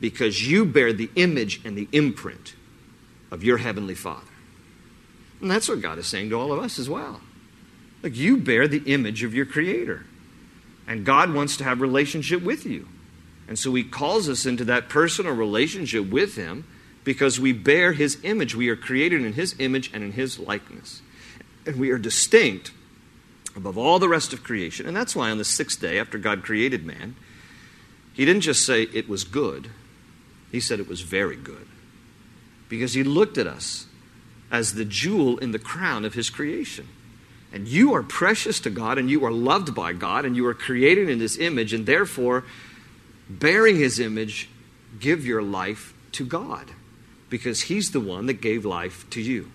because 0.00 0.46
you 0.48 0.64
bear 0.64 0.92
the 0.92 1.10
image 1.16 1.64
and 1.64 1.76
the 1.76 1.88
imprint 1.92 2.54
of 3.30 3.44
your 3.44 3.58
Heavenly 3.58 3.94
Father. 3.94 4.26
And 5.40 5.50
that's 5.50 5.68
what 5.68 5.82
God 5.82 5.98
is 5.98 6.06
saying 6.06 6.30
to 6.30 6.38
all 6.38 6.52
of 6.52 6.58
us 6.58 6.78
as 6.78 6.88
well. 6.88 7.20
Like 8.02 8.16
you 8.16 8.36
bear 8.36 8.68
the 8.68 8.82
image 8.92 9.22
of 9.22 9.34
your 9.34 9.46
Creator. 9.46 10.04
And 10.86 11.04
God 11.04 11.32
wants 11.32 11.56
to 11.58 11.64
have 11.64 11.80
relationship 11.80 12.42
with 12.42 12.66
you. 12.66 12.86
And 13.48 13.58
so 13.58 13.74
He 13.74 13.84
calls 13.84 14.28
us 14.28 14.46
into 14.46 14.64
that 14.64 14.88
personal 14.88 15.34
relationship 15.34 16.08
with 16.10 16.36
Him 16.36 16.64
because 17.04 17.38
we 17.38 17.52
bear 17.52 17.92
His 17.92 18.18
image. 18.22 18.54
We 18.54 18.68
are 18.68 18.76
created 18.76 19.24
in 19.24 19.34
His 19.34 19.54
image 19.58 19.90
and 19.92 20.02
in 20.02 20.12
His 20.12 20.38
likeness. 20.38 21.02
And 21.66 21.76
we 21.76 21.90
are 21.90 21.98
distinct 21.98 22.72
above 23.56 23.78
all 23.78 23.98
the 23.98 24.08
rest 24.08 24.32
of 24.32 24.42
creation. 24.42 24.86
And 24.86 24.96
that's 24.96 25.14
why 25.14 25.30
on 25.30 25.38
the 25.38 25.44
sixth 25.44 25.80
day, 25.80 25.98
after 25.98 26.18
God 26.18 26.42
created 26.42 26.84
man, 26.84 27.16
He 28.12 28.24
didn't 28.24 28.42
just 28.42 28.64
say 28.64 28.82
it 28.82 29.08
was 29.08 29.24
good, 29.24 29.70
he 30.54 30.60
said 30.60 30.78
it 30.78 30.86
was 30.86 31.00
very 31.00 31.34
good 31.34 31.66
because 32.68 32.94
he 32.94 33.02
looked 33.02 33.38
at 33.38 33.46
us 33.48 33.86
as 34.52 34.74
the 34.74 34.84
jewel 34.84 35.36
in 35.38 35.50
the 35.50 35.58
crown 35.58 36.04
of 36.04 36.14
his 36.14 36.30
creation. 36.30 36.86
And 37.52 37.66
you 37.66 37.92
are 37.94 38.04
precious 38.04 38.60
to 38.60 38.70
God, 38.70 38.96
and 38.96 39.10
you 39.10 39.24
are 39.24 39.32
loved 39.32 39.74
by 39.74 39.92
God, 39.92 40.24
and 40.24 40.36
you 40.36 40.46
are 40.46 40.54
created 40.54 41.08
in 41.08 41.18
his 41.18 41.38
image, 41.38 41.72
and 41.72 41.86
therefore, 41.86 42.44
bearing 43.28 43.76
his 43.76 43.98
image, 44.00 44.48
give 45.00 45.26
your 45.26 45.42
life 45.42 45.94
to 46.12 46.24
God 46.24 46.70
because 47.30 47.62
he's 47.62 47.90
the 47.90 48.00
one 48.00 48.26
that 48.26 48.34
gave 48.34 48.64
life 48.64 49.08
to 49.10 49.20
you. 49.20 49.50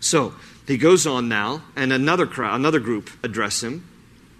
So 0.00 0.34
he 0.66 0.76
goes 0.76 1.06
on 1.06 1.28
now, 1.28 1.62
and 1.76 1.92
another 1.92 2.26
crowd, 2.26 2.56
another 2.56 2.80
group 2.80 3.10
address 3.22 3.62
him. 3.62 3.86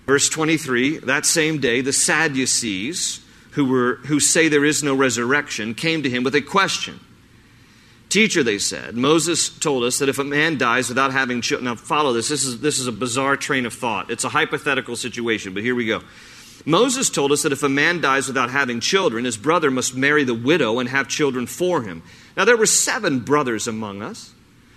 Verse 0.07 0.29
23 0.29 0.99
That 0.99 1.27
same 1.27 1.61
day, 1.61 1.81
the 1.81 1.93
Sadducees, 1.93 3.21
who, 3.53 3.65
were, 3.65 3.97
who 4.07 4.21
say 4.21 4.49
there 4.49 4.65
is 4.65 4.83
no 4.83 4.95
resurrection 4.95 5.75
came 5.75 6.03
to 6.03 6.11
him 6.11 6.25
with 6.25 6.35
a 6.35 6.43
question. 6.43 7.01
Teacher, 8.09 8.43
they 8.43 8.59
said, 8.59 8.95
Moses 8.97 9.49
told 9.49 9.83
us 9.83 9.99
that 9.99 10.09
if 10.09 10.19
a 10.19 10.25
man 10.25 10.59
dies 10.59 10.89
without 10.89 11.13
having 11.13 11.41
children, 11.41 11.65
now 11.65 11.75
follow 11.75 12.13
this. 12.13 12.29
This 12.29 12.45
is, 12.45 12.61
this 12.61 12.79
is 12.79 12.87
a 12.87 12.93
bizarre 12.93 13.37
train 13.37 13.67
of 13.67 13.75
thought. 13.75 14.11
It's 14.11 14.25
a 14.25 14.29
hypothetical 14.29 14.95
situation, 14.95 15.55
but 15.55 15.63
here 15.63 15.75
we 15.75 15.87
go. 15.87 16.03
Moses 16.67 17.09
told 17.09 17.31
us 17.31 17.43
that 17.43 17.53
if 17.53 17.63
a 17.63 17.69
man 17.69 18.01
dies 18.01 18.27
without 18.27 18.51
having 18.51 18.81
children, 18.81 19.25
his 19.25 19.37
brother 19.37 19.71
must 19.71 19.95
marry 19.95 20.25
the 20.25 20.35
widow 20.35 20.81
and 20.81 20.89
have 20.89 21.07
children 21.07 21.47
for 21.47 21.83
him. 21.83 22.03
Now, 22.37 22.45
there 22.45 22.57
were 22.57 22.67
seven 22.67 23.21
brothers 23.21 23.69
among 23.69 24.03
us. 24.03 24.33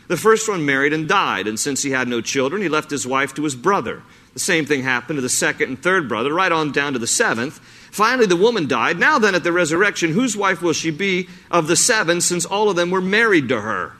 The 0.07 0.15
first 0.15 0.47
one 0.47 0.65
married 0.65 0.93
and 0.93 1.07
died, 1.07 1.47
and 1.47 1.59
since 1.59 1.81
he 1.81 1.89
had 1.89 2.07
no 2.07 2.21
children, 2.21 2.61
he 2.61 2.69
left 2.69 2.91
his 2.91 3.07
wife 3.07 3.33
to 3.35 3.43
his 3.43 3.55
brother. 3.55 4.03
The 4.33 4.39
same 4.39 4.65
thing 4.65 4.83
happened 4.83 5.17
to 5.17 5.21
the 5.21 5.29
second 5.29 5.69
and 5.69 5.81
third 5.81 6.07
brother, 6.07 6.31
right 6.31 6.51
on 6.51 6.71
down 6.71 6.93
to 6.93 6.99
the 6.99 7.07
seventh. 7.07 7.59
Finally, 7.91 8.27
the 8.27 8.35
woman 8.35 8.67
died. 8.67 8.99
Now, 8.99 9.17
then, 9.17 9.33
at 9.33 9.43
the 9.43 9.51
resurrection, 9.51 10.13
whose 10.13 10.37
wife 10.37 10.61
will 10.61 10.73
she 10.73 10.91
be 10.91 11.27
of 11.49 11.67
the 11.67 11.75
seven, 11.75 12.21
since 12.21 12.45
all 12.45 12.69
of 12.69 12.75
them 12.75 12.91
were 12.91 13.01
married 13.01 13.49
to 13.49 13.61
her? 13.61 13.93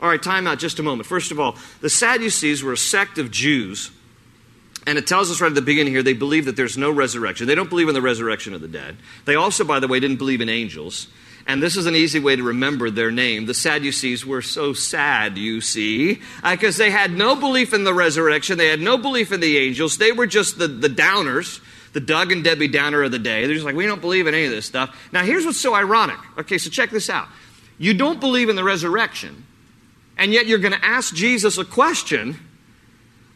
All 0.00 0.10
right, 0.10 0.22
time 0.22 0.46
out 0.46 0.58
just 0.58 0.78
a 0.78 0.82
moment. 0.82 1.06
First 1.06 1.30
of 1.30 1.40
all, 1.40 1.56
the 1.80 1.88
Sadducees 1.88 2.62
were 2.62 2.72
a 2.72 2.76
sect 2.76 3.16
of 3.16 3.30
Jews, 3.30 3.90
and 4.86 4.98
it 4.98 5.06
tells 5.06 5.30
us 5.30 5.40
right 5.40 5.48
at 5.48 5.54
the 5.54 5.62
beginning 5.62 5.92
here 5.92 6.02
they 6.02 6.12
believe 6.12 6.44
that 6.46 6.56
there's 6.56 6.78
no 6.78 6.90
resurrection. 6.90 7.46
They 7.46 7.54
don't 7.54 7.68
believe 7.70 7.88
in 7.88 7.94
the 7.94 8.02
resurrection 8.02 8.54
of 8.54 8.60
the 8.60 8.68
dead. 8.68 8.96
They 9.24 9.34
also, 9.34 9.64
by 9.64 9.80
the 9.80 9.88
way, 9.88 10.00
didn't 10.00 10.18
believe 10.18 10.40
in 10.40 10.48
angels. 10.48 11.08
And 11.48 11.62
this 11.62 11.76
is 11.76 11.86
an 11.86 11.94
easy 11.94 12.18
way 12.18 12.34
to 12.34 12.42
remember 12.42 12.90
their 12.90 13.12
name. 13.12 13.46
The 13.46 13.54
Sadducees 13.54 14.26
were 14.26 14.42
so 14.42 14.72
sad, 14.72 15.38
you 15.38 15.60
see, 15.60 16.20
because 16.42 16.80
uh, 16.80 16.84
they 16.84 16.90
had 16.90 17.12
no 17.12 17.36
belief 17.36 17.72
in 17.72 17.84
the 17.84 17.94
resurrection. 17.94 18.58
They 18.58 18.68
had 18.68 18.80
no 18.80 18.98
belief 18.98 19.30
in 19.30 19.38
the 19.38 19.56
angels. 19.56 19.96
They 19.98 20.10
were 20.10 20.26
just 20.26 20.58
the, 20.58 20.66
the 20.66 20.88
downers 20.88 21.60
the 21.96 22.00
Doug 22.00 22.30
and 22.30 22.44
Debbie 22.44 22.68
Downer 22.68 23.04
of 23.04 23.10
the 23.10 23.18
day. 23.18 23.46
They're 23.46 23.54
just 23.54 23.64
like, 23.64 23.74
we 23.74 23.86
don't 23.86 24.02
believe 24.02 24.26
in 24.26 24.34
any 24.34 24.44
of 24.44 24.50
this 24.50 24.66
stuff. 24.66 25.08
Now, 25.12 25.22
here's 25.22 25.46
what's 25.46 25.58
so 25.58 25.74
ironic. 25.74 26.18
Okay, 26.36 26.58
so 26.58 26.68
check 26.68 26.90
this 26.90 27.08
out. 27.08 27.26
You 27.78 27.94
don't 27.94 28.20
believe 28.20 28.50
in 28.50 28.56
the 28.56 28.62
resurrection, 28.62 29.46
and 30.18 30.30
yet 30.30 30.46
you're 30.46 30.58
going 30.58 30.74
to 30.74 30.84
ask 30.84 31.14
Jesus 31.14 31.56
a 31.56 31.64
question 31.64 32.38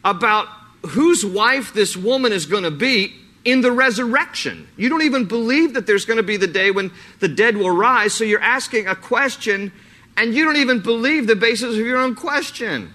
about 0.05 0.47
whose 0.87 1.25
wife 1.25 1.73
this 1.73 1.95
woman 1.95 2.31
is 2.31 2.45
going 2.45 2.63
to 2.63 2.71
be 2.71 3.13
in 3.43 3.61
the 3.61 3.71
resurrection. 3.71 4.67
You 4.77 4.89
don't 4.89 5.01
even 5.01 5.25
believe 5.25 5.73
that 5.73 5.87
there's 5.87 6.05
going 6.05 6.17
to 6.17 6.23
be 6.23 6.37
the 6.37 6.47
day 6.47 6.71
when 6.71 6.91
the 7.19 7.27
dead 7.27 7.57
will 7.57 7.71
rise, 7.71 8.13
so 8.13 8.23
you're 8.23 8.41
asking 8.41 8.87
a 8.87 8.95
question, 8.95 9.71
and 10.17 10.33
you 10.33 10.45
don't 10.45 10.57
even 10.57 10.79
believe 10.81 11.27
the 11.27 11.35
basis 11.35 11.77
of 11.77 11.85
your 11.85 11.97
own 11.97 12.15
question. 12.15 12.93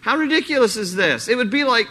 How 0.00 0.16
ridiculous 0.16 0.76
is 0.76 0.94
this? 0.94 1.28
It 1.28 1.36
would 1.36 1.50
be 1.50 1.64
like 1.64 1.88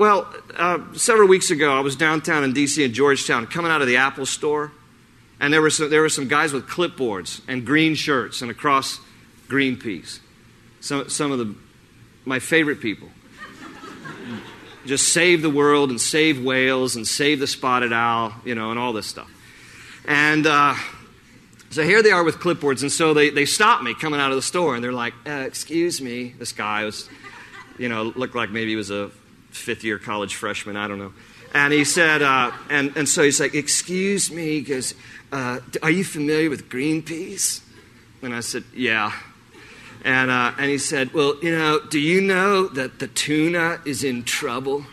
well, 0.00 0.34
uh, 0.56 0.78
several 0.94 1.28
weeks 1.28 1.50
ago, 1.50 1.76
I 1.76 1.80
was 1.80 1.94
downtown 1.94 2.42
in 2.42 2.54
D.C. 2.54 2.82
in 2.82 2.94
Georgetown, 2.94 3.46
coming 3.46 3.70
out 3.70 3.82
of 3.82 3.86
the 3.86 3.98
Apple 3.98 4.24
store, 4.24 4.72
and 5.38 5.52
there 5.52 5.60
were 5.60 5.68
some, 5.68 5.90
there 5.90 6.00
were 6.00 6.08
some 6.08 6.26
guys 6.26 6.54
with 6.54 6.66
clipboards 6.66 7.42
and 7.46 7.66
green 7.66 7.94
shirts 7.94 8.40
and 8.40 8.50
across 8.50 8.98
Greenpeace. 9.46 10.20
Some, 10.80 11.10
some 11.10 11.32
of 11.32 11.38
the, 11.38 11.54
my 12.24 12.38
favorite 12.38 12.80
people. 12.80 13.10
Just 14.86 15.12
save 15.12 15.42
the 15.42 15.50
world 15.50 15.90
and 15.90 16.00
save 16.00 16.42
whales 16.42 16.96
and 16.96 17.06
save 17.06 17.40
the 17.40 17.46
spotted 17.46 17.92
owl, 17.92 18.32
you 18.44 18.54
know, 18.54 18.70
and 18.70 18.78
all 18.78 18.92
this 18.92 19.06
stuff. 19.06 19.30
And 20.06 20.46
uh, 20.46 20.74
so 21.70 21.82
here 21.82 22.02
they 22.02 22.10
are 22.10 22.24
with 22.24 22.38
clipboards, 22.38 22.82
and 22.82 22.90
so 22.90 23.14
they, 23.14 23.30
they 23.30 23.44
stop 23.44 23.82
me 23.82 23.94
coming 23.94 24.18
out 24.18 24.30
of 24.30 24.36
the 24.36 24.42
store, 24.42 24.74
and 24.74 24.82
they're 24.82 24.92
like, 24.92 25.14
uh, 25.26 25.44
Excuse 25.46 26.00
me. 26.00 26.34
This 26.38 26.52
guy 26.52 26.84
was, 26.84 27.08
you 27.78 27.88
know, 27.88 28.12
looked 28.16 28.34
like 28.34 28.50
maybe 28.50 28.70
he 28.70 28.76
was 28.76 28.90
a 28.90 29.10
fifth 29.50 29.84
year 29.84 29.98
college 29.98 30.34
freshman, 30.34 30.76
I 30.76 30.88
don't 30.88 30.98
know. 30.98 31.12
And 31.52 31.72
he 31.72 31.84
said, 31.84 32.22
uh, 32.22 32.52
and, 32.68 32.96
and 32.96 33.08
so 33.08 33.22
he's 33.22 33.40
like, 33.40 33.54
Excuse 33.54 34.30
me, 34.30 34.46
he 34.46 34.62
goes, 34.62 34.94
uh, 35.32 35.60
Are 35.82 35.90
you 35.90 36.04
familiar 36.04 36.50
with 36.50 36.68
Greenpeace? 36.68 37.60
And 38.22 38.34
I 38.34 38.40
said, 38.40 38.64
Yeah. 38.74 39.12
And, 40.04 40.30
uh, 40.30 40.52
and 40.58 40.70
he 40.70 40.78
said, 40.78 41.12
Well, 41.12 41.36
you 41.42 41.56
know, 41.56 41.80
do 41.90 41.98
you 41.98 42.20
know 42.20 42.68
that 42.68 42.98
the 42.98 43.08
tuna 43.08 43.80
is 43.84 44.02
in 44.02 44.24
trouble? 44.24 44.86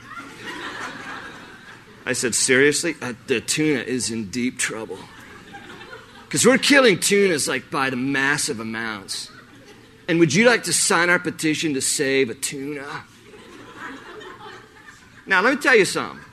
I 2.06 2.14
said, 2.14 2.36
Seriously? 2.36 2.96
Uh, 3.02 3.14
the 3.28 3.40
tuna 3.40 3.80
is 3.80 4.12
in 4.12 4.30
deep 4.30 4.58
trouble. 4.58 5.00
Because 6.26 6.46
we're 6.46 6.58
killing 6.58 7.00
tunas 7.00 7.48
like 7.48 7.72
by 7.72 7.90
the 7.90 7.96
massive 7.96 8.60
amounts. 8.60 9.32
And 10.10 10.20
would 10.20 10.34
you 10.34 10.46
like 10.46 10.64
to 10.64 10.74
sign 10.74 11.10
our 11.10 11.20
petition 11.20 11.74
to 11.74 11.82
save 11.82 12.30
a 12.30 12.34
tuna? 12.34 13.04
Now, 15.26 15.42
let 15.42 15.56
me 15.56 15.62
tell 15.62 15.76
you 15.76 15.86
something. 15.86 16.20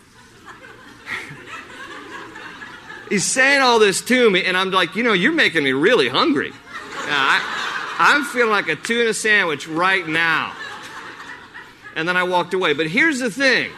He's 3.08 3.24
saying 3.24 3.60
all 3.60 3.78
this 3.78 4.00
to 4.02 4.30
me, 4.30 4.44
and 4.44 4.56
I'm 4.56 4.70
like, 4.70 4.96
you 4.96 5.02
know, 5.02 5.12
you're 5.12 5.32
making 5.32 5.64
me 5.64 5.72
really 5.72 6.08
hungry. 6.08 6.52
I, 7.06 7.63
I'm 7.98 8.24
feeling 8.24 8.50
like 8.50 8.68
a 8.68 8.76
tuna 8.76 9.14
sandwich 9.14 9.68
right 9.68 10.06
now. 10.06 10.52
And 11.96 12.08
then 12.08 12.16
I 12.16 12.24
walked 12.24 12.54
away. 12.54 12.72
But 12.72 12.88
here's 12.88 13.20
the 13.20 13.30
thing 13.30 13.70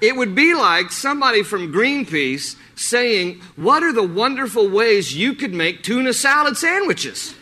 it 0.00 0.16
would 0.16 0.34
be 0.34 0.54
like 0.54 0.90
somebody 0.90 1.42
from 1.42 1.72
Greenpeace 1.72 2.56
saying, 2.74 3.40
What 3.56 3.82
are 3.82 3.92
the 3.92 4.02
wonderful 4.02 4.68
ways 4.68 5.14
you 5.14 5.34
could 5.34 5.52
make 5.52 5.82
tuna 5.82 6.12
salad 6.12 6.56
sandwiches? 6.56 7.34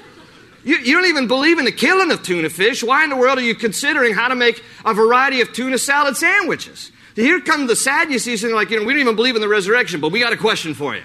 You, 0.64 0.76
you, 0.76 0.94
don't 0.94 1.06
even 1.06 1.28
believe 1.28 1.58
in 1.58 1.64
the 1.64 1.72
killing 1.72 2.10
of 2.10 2.22
tuna 2.22 2.50
fish. 2.50 2.82
Why 2.82 3.04
in 3.04 3.10
the 3.10 3.16
world 3.16 3.38
are 3.38 3.42
you 3.42 3.54
considering 3.54 4.12
how 4.12 4.28
to 4.28 4.34
make 4.34 4.62
a 4.84 4.92
variety 4.92 5.40
of 5.40 5.52
tuna 5.52 5.78
salad 5.78 6.16
sandwiches? 6.16 6.90
Here 7.14 7.40
come 7.40 7.66
the 7.66 7.76
Sadducees 7.76 8.44
and 8.44 8.52
like, 8.52 8.70
you 8.70 8.78
know, 8.78 8.84
we 8.84 8.92
don't 8.92 9.00
even 9.00 9.16
believe 9.16 9.34
in 9.34 9.40
the 9.40 9.48
resurrection, 9.48 10.00
but 10.00 10.12
we 10.12 10.20
got 10.20 10.32
a 10.32 10.36
question 10.36 10.74
for 10.74 10.94
you. 10.94 11.02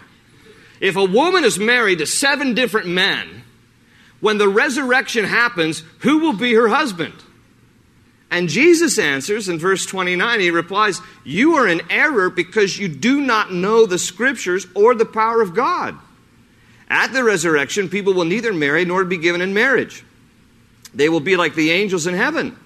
If 0.79 0.95
a 0.95 1.05
woman 1.05 1.43
is 1.43 1.57
married 1.57 1.99
to 1.99 2.05
seven 2.05 2.55
different 2.55 2.87
men, 2.87 3.43
when 4.23 4.37
the 4.37 4.47
resurrection 4.47 5.25
happens, 5.25 5.83
who 5.99 6.19
will 6.19 6.31
be 6.31 6.53
her 6.53 6.69
husband? 6.69 7.13
And 8.31 8.47
Jesus 8.47 8.97
answers 8.97 9.49
in 9.49 9.59
verse 9.59 9.85
29, 9.85 10.39
he 10.39 10.49
replies, 10.49 11.01
You 11.25 11.55
are 11.55 11.67
in 11.67 11.81
error 11.91 12.29
because 12.29 12.79
you 12.79 12.87
do 12.87 13.19
not 13.19 13.51
know 13.51 13.85
the 13.85 13.99
scriptures 13.99 14.65
or 14.75 14.95
the 14.95 15.03
power 15.03 15.41
of 15.41 15.53
God. 15.53 15.97
At 16.87 17.11
the 17.11 17.21
resurrection, 17.21 17.89
people 17.89 18.13
will 18.13 18.23
neither 18.23 18.53
marry 18.53 18.85
nor 18.85 19.03
be 19.03 19.17
given 19.17 19.41
in 19.41 19.53
marriage. 19.53 20.05
They 20.93 21.09
will 21.09 21.19
be 21.19 21.35
like 21.35 21.55
the 21.55 21.71
angels 21.71 22.07
in 22.07 22.13
heaven. 22.13 22.57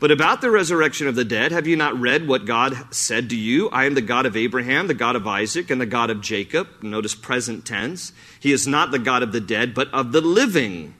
But 0.00 0.10
about 0.10 0.40
the 0.40 0.50
resurrection 0.50 1.06
of 1.06 1.14
the 1.14 1.24
dead, 1.24 1.52
have 1.52 1.66
you 1.66 1.76
not 1.76 1.98
read 1.98 2.28
what 2.28 2.44
God 2.44 2.94
said 2.94 3.30
to 3.30 3.36
you? 3.36 3.68
I 3.70 3.84
am 3.84 3.94
the 3.94 4.02
God 4.02 4.26
of 4.26 4.36
Abraham, 4.36 4.86
the 4.86 4.94
God 4.94 5.16
of 5.16 5.26
Isaac, 5.26 5.70
and 5.70 5.80
the 5.80 5.86
God 5.86 6.10
of 6.10 6.20
Jacob. 6.20 6.68
Notice 6.82 7.14
present 7.14 7.64
tense. 7.64 8.12
He 8.40 8.52
is 8.52 8.66
not 8.66 8.90
the 8.90 8.98
God 8.98 9.22
of 9.22 9.32
the 9.32 9.40
dead, 9.40 9.72
but 9.72 9.92
of 9.94 10.12
the 10.12 10.20
living. 10.20 10.94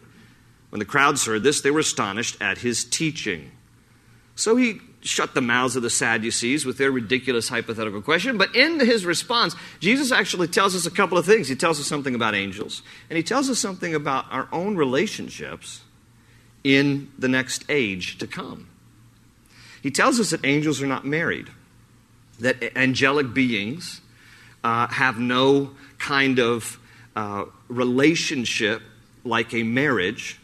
When 0.70 0.78
the 0.78 0.84
crowds 0.84 1.26
heard 1.26 1.42
this, 1.42 1.60
they 1.60 1.70
were 1.70 1.80
astonished 1.80 2.40
at 2.40 2.58
his 2.58 2.84
teaching. 2.84 3.50
So 4.36 4.56
he 4.56 4.80
shut 5.02 5.34
the 5.34 5.40
mouths 5.40 5.76
of 5.76 5.82
the 5.82 5.90
Sadducees 5.90 6.64
with 6.64 6.78
their 6.78 6.90
ridiculous 6.90 7.48
hypothetical 7.48 8.00
question. 8.00 8.38
But 8.38 8.56
in 8.56 8.80
his 8.80 9.04
response, 9.04 9.54
Jesus 9.80 10.10
actually 10.10 10.48
tells 10.48 10.74
us 10.74 10.86
a 10.86 10.90
couple 10.90 11.18
of 11.18 11.26
things. 11.26 11.46
He 11.46 11.56
tells 11.56 11.78
us 11.78 11.86
something 11.86 12.14
about 12.14 12.34
angels, 12.34 12.82
and 13.10 13.16
he 13.16 13.22
tells 13.22 13.50
us 13.50 13.58
something 13.58 13.94
about 13.94 14.24
our 14.30 14.48
own 14.50 14.76
relationships 14.76 15.82
in 16.64 17.12
the 17.18 17.28
next 17.28 17.64
age 17.68 18.18
to 18.18 18.26
come. 18.26 18.68
He 19.84 19.90
tells 19.90 20.18
us 20.18 20.30
that 20.30 20.46
angels 20.46 20.80
are 20.80 20.86
not 20.86 21.04
married, 21.04 21.50
that 22.40 22.74
angelic 22.74 23.34
beings 23.34 24.00
uh, 24.64 24.86
have 24.86 25.18
no 25.18 25.72
kind 25.98 26.38
of 26.38 26.80
uh, 27.14 27.44
relationship 27.68 28.80
like 29.24 29.52
a 29.52 29.62
marriage. 29.62 30.40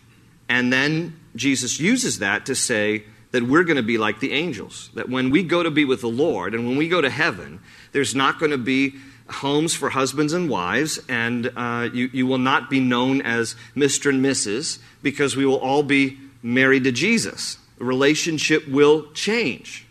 And 0.51 0.71
then 0.71 1.19
Jesus 1.35 1.81
uses 1.81 2.19
that 2.19 2.45
to 2.47 2.55
say 2.55 3.05
that 3.31 3.43
we're 3.45 3.65
going 3.65 3.79
to 3.79 3.83
be 3.83 3.97
like 3.97 4.21
the 4.21 4.33
angels. 4.33 4.91
That 4.93 5.09
when 5.09 5.31
we 5.31 5.43
go 5.43 5.63
to 5.63 5.71
be 5.71 5.87
with 5.87 6.03
the 6.03 6.11
Lord 6.11 6.55
and 6.55 6.69
when 6.69 6.77
we 6.77 6.87
go 6.87 7.01
to 7.01 7.09
heaven, 7.09 7.61
there's 7.93 8.15
not 8.15 8.39
going 8.39 8.53
to 8.53 8.59
be 8.59 8.97
homes 9.31 9.75
for 9.75 9.89
husbands 9.89 10.35
and 10.35 10.51
wives, 10.51 11.01
and 11.09 11.51
uh, 11.57 11.89
you, 11.95 12.11
you 12.13 12.27
will 12.27 12.37
not 12.37 12.69
be 12.69 12.79
known 12.79 13.23
as 13.23 13.57
Mr. 13.75 14.11
and 14.11 14.23
Mrs., 14.23 14.81
because 15.01 15.35
we 15.35 15.47
will 15.47 15.61
all 15.61 15.83
be 15.83 16.19
married 16.43 16.85
to 16.85 16.93
Jesus. 16.93 17.57
The 17.81 17.87
relationship 17.87 18.69
will 18.69 19.11
change. 19.15 19.87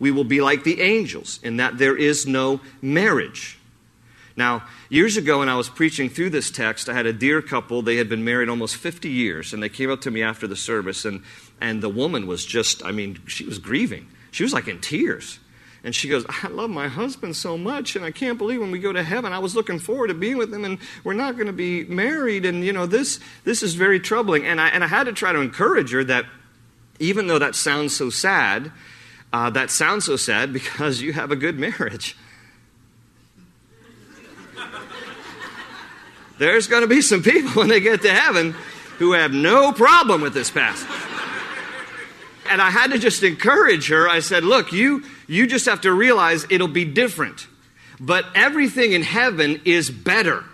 We 0.00 0.10
will 0.10 0.24
be 0.24 0.40
like 0.40 0.64
the 0.64 0.80
angels 0.80 1.38
in 1.44 1.58
that 1.58 1.78
there 1.78 1.96
is 1.96 2.26
no 2.26 2.60
marriage. 2.82 3.60
Now, 4.36 4.64
years 4.88 5.16
ago, 5.16 5.38
when 5.38 5.48
I 5.48 5.54
was 5.54 5.68
preaching 5.68 6.08
through 6.10 6.30
this 6.30 6.50
text, 6.50 6.88
I 6.88 6.94
had 6.94 7.06
a 7.06 7.12
dear 7.12 7.40
couple. 7.40 7.80
They 7.80 7.94
had 7.94 8.08
been 8.08 8.24
married 8.24 8.48
almost 8.48 8.74
50 8.74 9.08
years, 9.08 9.52
and 9.52 9.62
they 9.62 9.68
came 9.68 9.88
up 9.88 10.00
to 10.00 10.10
me 10.10 10.20
after 10.20 10.48
the 10.48 10.56
service, 10.56 11.04
and, 11.04 11.22
and 11.60 11.80
the 11.80 11.88
woman 11.88 12.26
was 12.26 12.44
just, 12.44 12.84
I 12.84 12.90
mean, 12.90 13.20
she 13.26 13.44
was 13.44 13.60
grieving. 13.60 14.08
She 14.32 14.42
was 14.42 14.52
like 14.52 14.66
in 14.66 14.80
tears. 14.80 15.38
And 15.84 15.94
she 15.94 16.08
goes, 16.08 16.26
I 16.42 16.48
love 16.48 16.70
my 16.70 16.88
husband 16.88 17.36
so 17.36 17.56
much, 17.56 17.94
and 17.94 18.04
I 18.04 18.10
can't 18.10 18.36
believe 18.36 18.60
when 18.60 18.72
we 18.72 18.80
go 18.80 18.92
to 18.92 19.04
heaven, 19.04 19.32
I 19.32 19.38
was 19.38 19.54
looking 19.54 19.78
forward 19.78 20.08
to 20.08 20.14
being 20.14 20.38
with 20.38 20.52
him, 20.52 20.64
and 20.64 20.78
we're 21.04 21.14
not 21.14 21.36
going 21.36 21.46
to 21.46 21.52
be 21.52 21.84
married. 21.84 22.44
And, 22.44 22.64
you 22.64 22.72
know, 22.72 22.86
this, 22.86 23.20
this 23.44 23.62
is 23.62 23.74
very 23.74 24.00
troubling. 24.00 24.44
And 24.44 24.60
I, 24.60 24.68
and 24.70 24.82
I 24.82 24.88
had 24.88 25.04
to 25.04 25.12
try 25.12 25.32
to 25.32 25.40
encourage 25.40 25.92
her 25.92 26.02
that 26.02 26.26
even 26.98 27.26
though 27.26 27.38
that 27.38 27.54
sounds 27.54 27.94
so 27.94 28.10
sad, 28.10 28.72
uh, 29.32 29.50
that 29.50 29.70
sounds 29.70 30.04
so 30.04 30.16
sad 30.16 30.52
because 30.52 31.00
you 31.00 31.12
have 31.12 31.30
a 31.30 31.36
good 31.36 31.58
marriage. 31.58 32.16
There's 36.38 36.68
going 36.68 36.82
to 36.82 36.88
be 36.88 37.02
some 37.02 37.22
people 37.22 37.50
when 37.52 37.68
they 37.68 37.80
get 37.80 38.02
to 38.02 38.10
heaven 38.10 38.54
who 38.98 39.12
have 39.12 39.32
no 39.32 39.72
problem 39.72 40.20
with 40.20 40.34
this 40.34 40.50
passage. 40.50 40.88
And 42.48 42.62
I 42.62 42.70
had 42.70 42.92
to 42.92 42.98
just 42.98 43.22
encourage 43.22 43.88
her. 43.88 44.08
I 44.08 44.20
said, 44.20 44.44
Look, 44.44 44.72
you, 44.72 45.04
you 45.26 45.46
just 45.46 45.66
have 45.66 45.82
to 45.82 45.92
realize 45.92 46.46
it'll 46.48 46.68
be 46.68 46.84
different. 46.84 47.46
But 48.00 48.24
everything 48.34 48.92
in 48.92 49.02
heaven 49.02 49.60
is 49.64 49.90
better. 49.90 50.44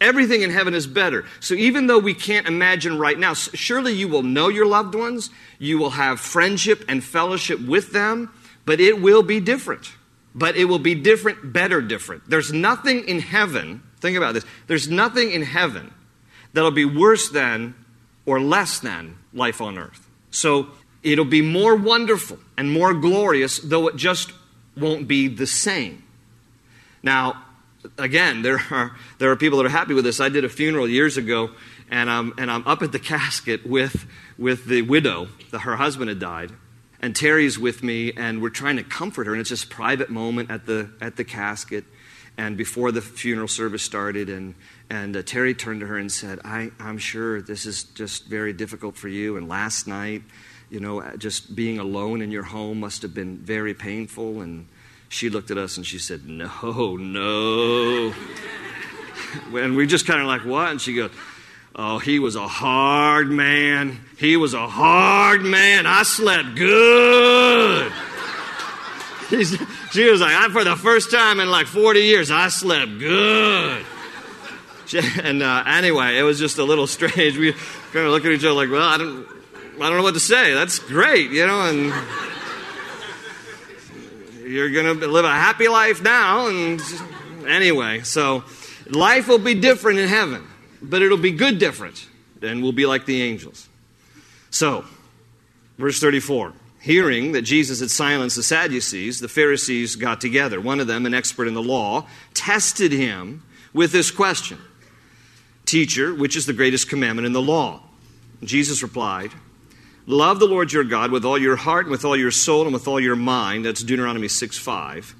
Everything 0.00 0.42
in 0.42 0.50
heaven 0.50 0.74
is 0.74 0.86
better. 0.86 1.24
So 1.40 1.54
even 1.54 1.88
though 1.88 1.98
we 1.98 2.14
can't 2.14 2.46
imagine 2.46 2.98
right 2.98 3.18
now, 3.18 3.34
surely 3.34 3.92
you 3.92 4.06
will 4.06 4.22
know 4.22 4.48
your 4.48 4.66
loved 4.66 4.94
ones, 4.94 5.30
you 5.58 5.78
will 5.78 5.90
have 5.90 6.20
friendship 6.20 6.84
and 6.88 7.02
fellowship 7.02 7.60
with 7.60 7.92
them, 7.92 8.32
but 8.64 8.80
it 8.80 9.00
will 9.00 9.22
be 9.22 9.40
different. 9.40 9.92
But 10.34 10.56
it 10.56 10.66
will 10.66 10.78
be 10.78 10.94
different, 10.94 11.52
better 11.52 11.82
different. 11.82 12.30
There's 12.30 12.52
nothing 12.52 13.08
in 13.08 13.18
heaven, 13.18 13.82
think 13.98 14.16
about 14.16 14.34
this, 14.34 14.44
there's 14.68 14.88
nothing 14.88 15.32
in 15.32 15.42
heaven 15.42 15.92
that'll 16.52 16.70
be 16.70 16.84
worse 16.84 17.30
than 17.30 17.74
or 18.24 18.40
less 18.40 18.78
than 18.78 19.16
life 19.32 19.60
on 19.60 19.78
earth. 19.78 20.08
So 20.30 20.68
it'll 21.02 21.24
be 21.24 21.42
more 21.42 21.74
wonderful 21.74 22.38
and 22.56 22.70
more 22.70 22.94
glorious, 22.94 23.58
though 23.58 23.88
it 23.88 23.96
just 23.96 24.32
won't 24.76 25.08
be 25.08 25.26
the 25.26 25.46
same. 25.46 26.04
Now, 27.02 27.44
again, 27.96 28.42
there 28.42 28.60
are, 28.70 28.96
there 29.18 29.30
are 29.30 29.36
people 29.36 29.58
that 29.58 29.66
are 29.66 29.70
happy 29.70 29.94
with 29.94 30.04
this. 30.04 30.20
I 30.20 30.28
did 30.28 30.44
a 30.44 30.48
funeral 30.48 30.88
years 30.88 31.16
ago, 31.16 31.50
and 31.90 32.10
I'm, 32.10 32.34
and 32.38 32.50
I'm 32.50 32.66
up 32.66 32.82
at 32.82 32.92
the 32.92 32.98
casket 32.98 33.66
with, 33.66 34.06
with 34.36 34.66
the 34.66 34.82
widow. 34.82 35.28
The, 35.50 35.60
her 35.60 35.76
husband 35.76 36.08
had 36.08 36.18
died. 36.18 36.52
And 37.00 37.14
Terry's 37.14 37.58
with 37.58 37.82
me, 37.82 38.12
and 38.12 38.42
we're 38.42 38.50
trying 38.50 38.76
to 38.76 38.82
comfort 38.82 39.26
her. 39.26 39.32
And 39.32 39.40
it's 39.40 39.50
just 39.50 39.64
a 39.64 39.68
private 39.68 40.10
moment 40.10 40.50
at 40.50 40.66
the, 40.66 40.90
at 41.00 41.16
the 41.16 41.24
casket. 41.24 41.84
And 42.36 42.56
before 42.56 42.92
the 42.92 43.00
funeral 43.00 43.48
service 43.48 43.82
started, 43.82 44.28
and, 44.28 44.54
and 44.90 45.16
uh, 45.16 45.22
Terry 45.22 45.54
turned 45.54 45.80
to 45.80 45.86
her 45.86 45.96
and 45.96 46.10
said, 46.10 46.40
I, 46.44 46.70
I'm 46.78 46.98
sure 46.98 47.40
this 47.40 47.66
is 47.66 47.84
just 47.84 48.26
very 48.26 48.52
difficult 48.52 48.96
for 48.96 49.08
you. 49.08 49.36
And 49.36 49.48
last 49.48 49.86
night, 49.86 50.22
you 50.70 50.80
know, 50.80 51.02
just 51.16 51.54
being 51.54 51.78
alone 51.78 52.20
in 52.20 52.30
your 52.30 52.42
home 52.42 52.80
must 52.80 53.02
have 53.02 53.14
been 53.14 53.38
very 53.38 53.74
painful. 53.74 54.40
And 54.40 54.66
she 55.08 55.30
looked 55.30 55.50
at 55.50 55.58
us 55.58 55.76
and 55.76 55.86
she 55.86 55.98
said, 55.98 56.26
No, 56.28 56.96
no. 56.96 58.14
and 59.54 59.76
we 59.76 59.86
just 59.86 60.06
kind 60.06 60.20
of 60.20 60.26
like, 60.26 60.44
What? 60.44 60.70
And 60.70 60.80
she 60.80 60.94
goes, 60.94 61.10
Oh, 61.74 61.98
he 61.98 62.18
was 62.18 62.34
a 62.34 62.48
hard 62.48 63.30
man. 63.30 64.00
He 64.18 64.36
was 64.36 64.52
a 64.52 64.66
hard 64.66 65.42
man. 65.42 65.86
I 65.86 66.02
slept 66.02 66.56
good. 66.56 67.92
she 69.28 70.10
was 70.10 70.20
like, 70.20 70.34
I, 70.34 70.48
for 70.50 70.64
the 70.64 70.74
first 70.74 71.10
time 71.12 71.38
in 71.38 71.50
like 71.50 71.66
40 71.66 72.00
years, 72.00 72.30
I 72.30 72.48
slept 72.48 72.98
good. 72.98 73.84
and 75.22 75.42
uh, 75.42 75.64
anyway, 75.66 76.16
it 76.18 76.22
was 76.22 76.38
just 76.38 76.58
a 76.58 76.64
little 76.64 76.86
strange. 76.88 77.36
We 77.36 77.52
kind 77.92 78.06
of 78.06 78.12
look 78.12 78.24
at 78.24 78.32
each 78.32 78.40
other 78.44 78.52
like, 78.54 78.70
well, 78.70 78.82
I 78.82 78.98
don't, 78.98 79.26
I 79.76 79.88
don't 79.88 79.98
know 79.98 80.02
what 80.02 80.14
to 80.14 80.20
say. 80.20 80.54
That's 80.54 80.78
great, 80.80 81.30
you 81.30 81.46
know, 81.46 81.60
and 81.60 81.92
you're 84.48 84.70
going 84.70 84.98
to 85.00 85.06
live 85.06 85.24
a 85.24 85.30
happy 85.30 85.68
life 85.68 86.02
now. 86.02 86.48
And 86.48 86.80
anyway, 87.46 88.00
so 88.00 88.44
life 88.88 89.28
will 89.28 89.38
be 89.38 89.54
different 89.54 89.98
in 89.98 90.08
heaven, 90.08 90.44
but 90.80 91.02
it'll 91.02 91.18
be 91.18 91.32
good 91.32 91.58
different, 91.58 92.06
and 92.42 92.62
we'll 92.62 92.72
be 92.72 92.86
like 92.86 93.04
the 93.04 93.22
angels. 93.22 93.68
So, 94.50 94.84
verse 95.76 96.00
34. 96.00 96.52
Hearing 96.80 97.32
that 97.32 97.42
Jesus 97.42 97.80
had 97.80 97.90
silenced 97.90 98.36
the 98.36 98.42
Sadducees, 98.42 99.20
the 99.20 99.28
Pharisees 99.28 99.96
got 99.96 100.20
together. 100.20 100.60
One 100.60 100.80
of 100.80 100.86
them, 100.86 101.06
an 101.06 101.12
expert 101.12 101.48
in 101.48 101.54
the 101.54 101.62
law, 101.62 102.06
tested 102.34 102.92
him 102.92 103.42
with 103.72 103.92
this 103.92 104.10
question 104.10 104.58
Teacher, 105.66 106.14
which 106.14 106.36
is 106.36 106.46
the 106.46 106.52
greatest 106.52 106.88
commandment 106.88 107.26
in 107.26 107.32
the 107.32 107.42
law? 107.42 107.82
Jesus 108.42 108.82
replied, 108.82 109.32
Love 110.08 110.40
the 110.40 110.46
Lord 110.48 110.72
your 110.72 110.84
God 110.84 111.12
with 111.12 111.26
all 111.26 111.36
your 111.36 111.56
heart, 111.56 111.84
and 111.84 111.90
with 111.90 112.02
all 112.02 112.16
your 112.16 112.30
soul, 112.30 112.62
and 112.62 112.72
with 112.72 112.88
all 112.88 112.98
your 112.98 113.14
mind. 113.14 113.66
That's 113.66 113.82
Deuteronomy 113.82 114.28
6 114.28 114.56
5. 114.56 115.14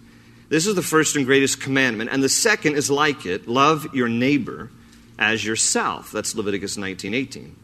This 0.48 0.66
is 0.66 0.74
the 0.74 0.82
first 0.82 1.14
and 1.14 1.26
greatest 1.26 1.60
commandment. 1.60 2.08
And 2.10 2.22
the 2.22 2.28
second 2.30 2.74
is 2.76 2.90
like 2.90 3.26
it 3.26 3.46
love 3.46 3.94
your 3.94 4.08
neighbor 4.08 4.70
as 5.18 5.44
yourself. 5.44 6.10
That's 6.10 6.34
Leviticus 6.34 6.78
19 6.78 7.12
18. 7.12 7.56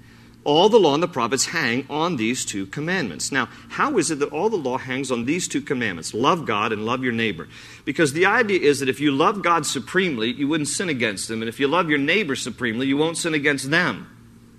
All 0.44 0.68
the 0.68 0.78
law 0.78 0.92
and 0.92 1.02
the 1.02 1.08
prophets 1.08 1.46
hang 1.46 1.86
on 1.88 2.16
these 2.16 2.44
two 2.44 2.66
commandments. 2.66 3.32
Now, 3.32 3.48
how 3.70 3.96
is 3.96 4.10
it 4.10 4.18
that 4.18 4.28
all 4.28 4.50
the 4.50 4.56
law 4.56 4.76
hangs 4.76 5.10
on 5.10 5.24
these 5.24 5.48
two 5.48 5.62
commandments? 5.62 6.12
Love 6.12 6.44
God 6.44 6.72
and 6.72 6.84
love 6.84 7.02
your 7.02 7.14
neighbor. 7.14 7.48
Because 7.86 8.12
the 8.12 8.26
idea 8.26 8.60
is 8.60 8.80
that 8.80 8.90
if 8.90 9.00
you 9.00 9.10
love 9.10 9.40
God 9.40 9.64
supremely, 9.64 10.30
you 10.30 10.46
wouldn't 10.46 10.68
sin 10.68 10.90
against 10.90 11.30
him. 11.30 11.40
And 11.40 11.48
if 11.48 11.58
you 11.58 11.68
love 11.68 11.88
your 11.88 11.98
neighbor 11.98 12.36
supremely, 12.36 12.86
you 12.86 12.98
won't 12.98 13.16
sin 13.16 13.32
against 13.32 13.70
them. 13.70 14.10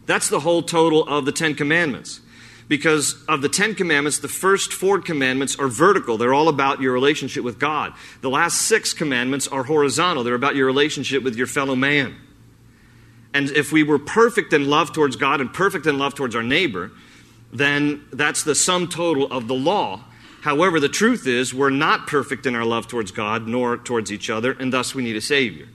That's 0.08 0.30
the 0.30 0.40
whole 0.40 0.64
total 0.64 1.08
of 1.08 1.26
the 1.26 1.32
Ten 1.32 1.54
Commandments. 1.54 2.22
Because 2.68 3.24
of 3.28 3.42
the 3.42 3.50
Ten 3.50 3.76
Commandments, 3.76 4.20
the 4.20 4.28
first 4.28 4.74
four 4.74 5.00
commandments 5.00 5.56
are 5.60 5.68
vertical. 5.68 6.18
They're 6.18 6.34
all 6.34 6.48
about 6.48 6.82
your 6.82 6.94
relationship 6.94 7.44
with 7.44 7.60
God. 7.60 7.94
The 8.22 8.30
last 8.30 8.64
six 8.64 8.92
commandments 8.94 9.48
are 9.48 9.64
horizontal. 9.64 10.24
They're 10.24 10.34
about 10.34 10.56
your 10.56 10.66
relationship 10.66 11.24
with 11.24 11.36
your 11.36 11.48
fellow 11.48 11.76
man. 11.76 12.16
And 13.34 13.52
if 13.52 13.72
we 13.72 13.84
were 13.84 14.00
perfect 14.00 14.54
in 14.54 14.68
love 14.68 14.94
towards 14.94 15.16
God 15.16 15.42
and 15.42 15.54
perfect 15.54 15.86
in 15.86 16.00
love 16.00 16.16
towards 16.16 16.36
our 16.36 16.44
neighbor, 16.44 16.92
then 17.54 18.06
that's 18.12 18.44
the 18.44 18.56
sum 18.56 18.88
total 18.88 19.32
of 19.32 19.48
the 19.48 19.54
law. 19.54 20.06
However, 20.42 20.80
the 20.80 20.90
truth 20.90 21.28
is, 21.28 21.54
we're 21.54 21.70
not 21.70 22.08
perfect 22.08 22.46
in 22.46 22.56
our 22.56 22.66
love 22.66 22.88
towards 22.88 23.12
God 23.12 23.48
nor 23.48 23.78
towards 23.78 24.12
each 24.12 24.30
other, 24.30 24.54
and 24.54 24.72
thus 24.72 24.96
we 24.96 25.04
need 25.04 25.16
a 25.16 25.22
Savior. 25.22 25.68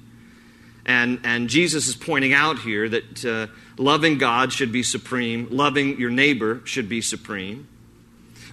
And, 0.90 1.20
and 1.22 1.48
Jesus 1.48 1.86
is 1.86 1.94
pointing 1.94 2.32
out 2.32 2.58
here 2.58 2.88
that 2.88 3.24
uh, 3.24 3.46
loving 3.80 4.18
God 4.18 4.52
should 4.52 4.72
be 4.72 4.82
supreme, 4.82 5.46
loving 5.48 6.00
your 6.00 6.10
neighbor 6.10 6.62
should 6.64 6.88
be 6.88 7.00
supreme. 7.00 7.68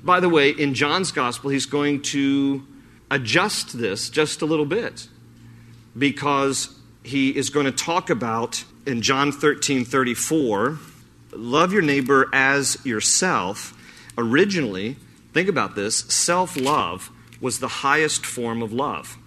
By 0.03 0.19
the 0.19 0.29
way, 0.29 0.51
in 0.51 0.75
John's 0.75 1.11
gospel, 1.11 1.49
he's 1.49 1.65
going 1.65 2.03
to 2.13 2.63
adjust 3.09 3.75
this 3.75 4.11
just 4.11 4.43
a 4.43 4.45
little 4.45 4.67
bit 4.67 5.07
because 5.97 6.77
he 7.01 7.35
is 7.35 7.49
going 7.49 7.65
to 7.65 7.71
talk 7.71 8.11
about 8.11 8.63
in 8.85 9.01
John 9.01 9.31
13 9.31 9.83
34, 9.83 10.77
love 11.31 11.73
your 11.73 11.81
neighbor 11.81 12.29
as 12.31 12.77
yourself. 12.85 13.73
Originally, 14.15 14.95
think 15.33 15.49
about 15.49 15.73
this 15.73 16.01
self 16.01 16.55
love 16.55 17.09
was 17.41 17.59
the 17.59 17.67
highest 17.67 18.27
form 18.27 18.61
of 18.61 18.71
love. 18.71 19.17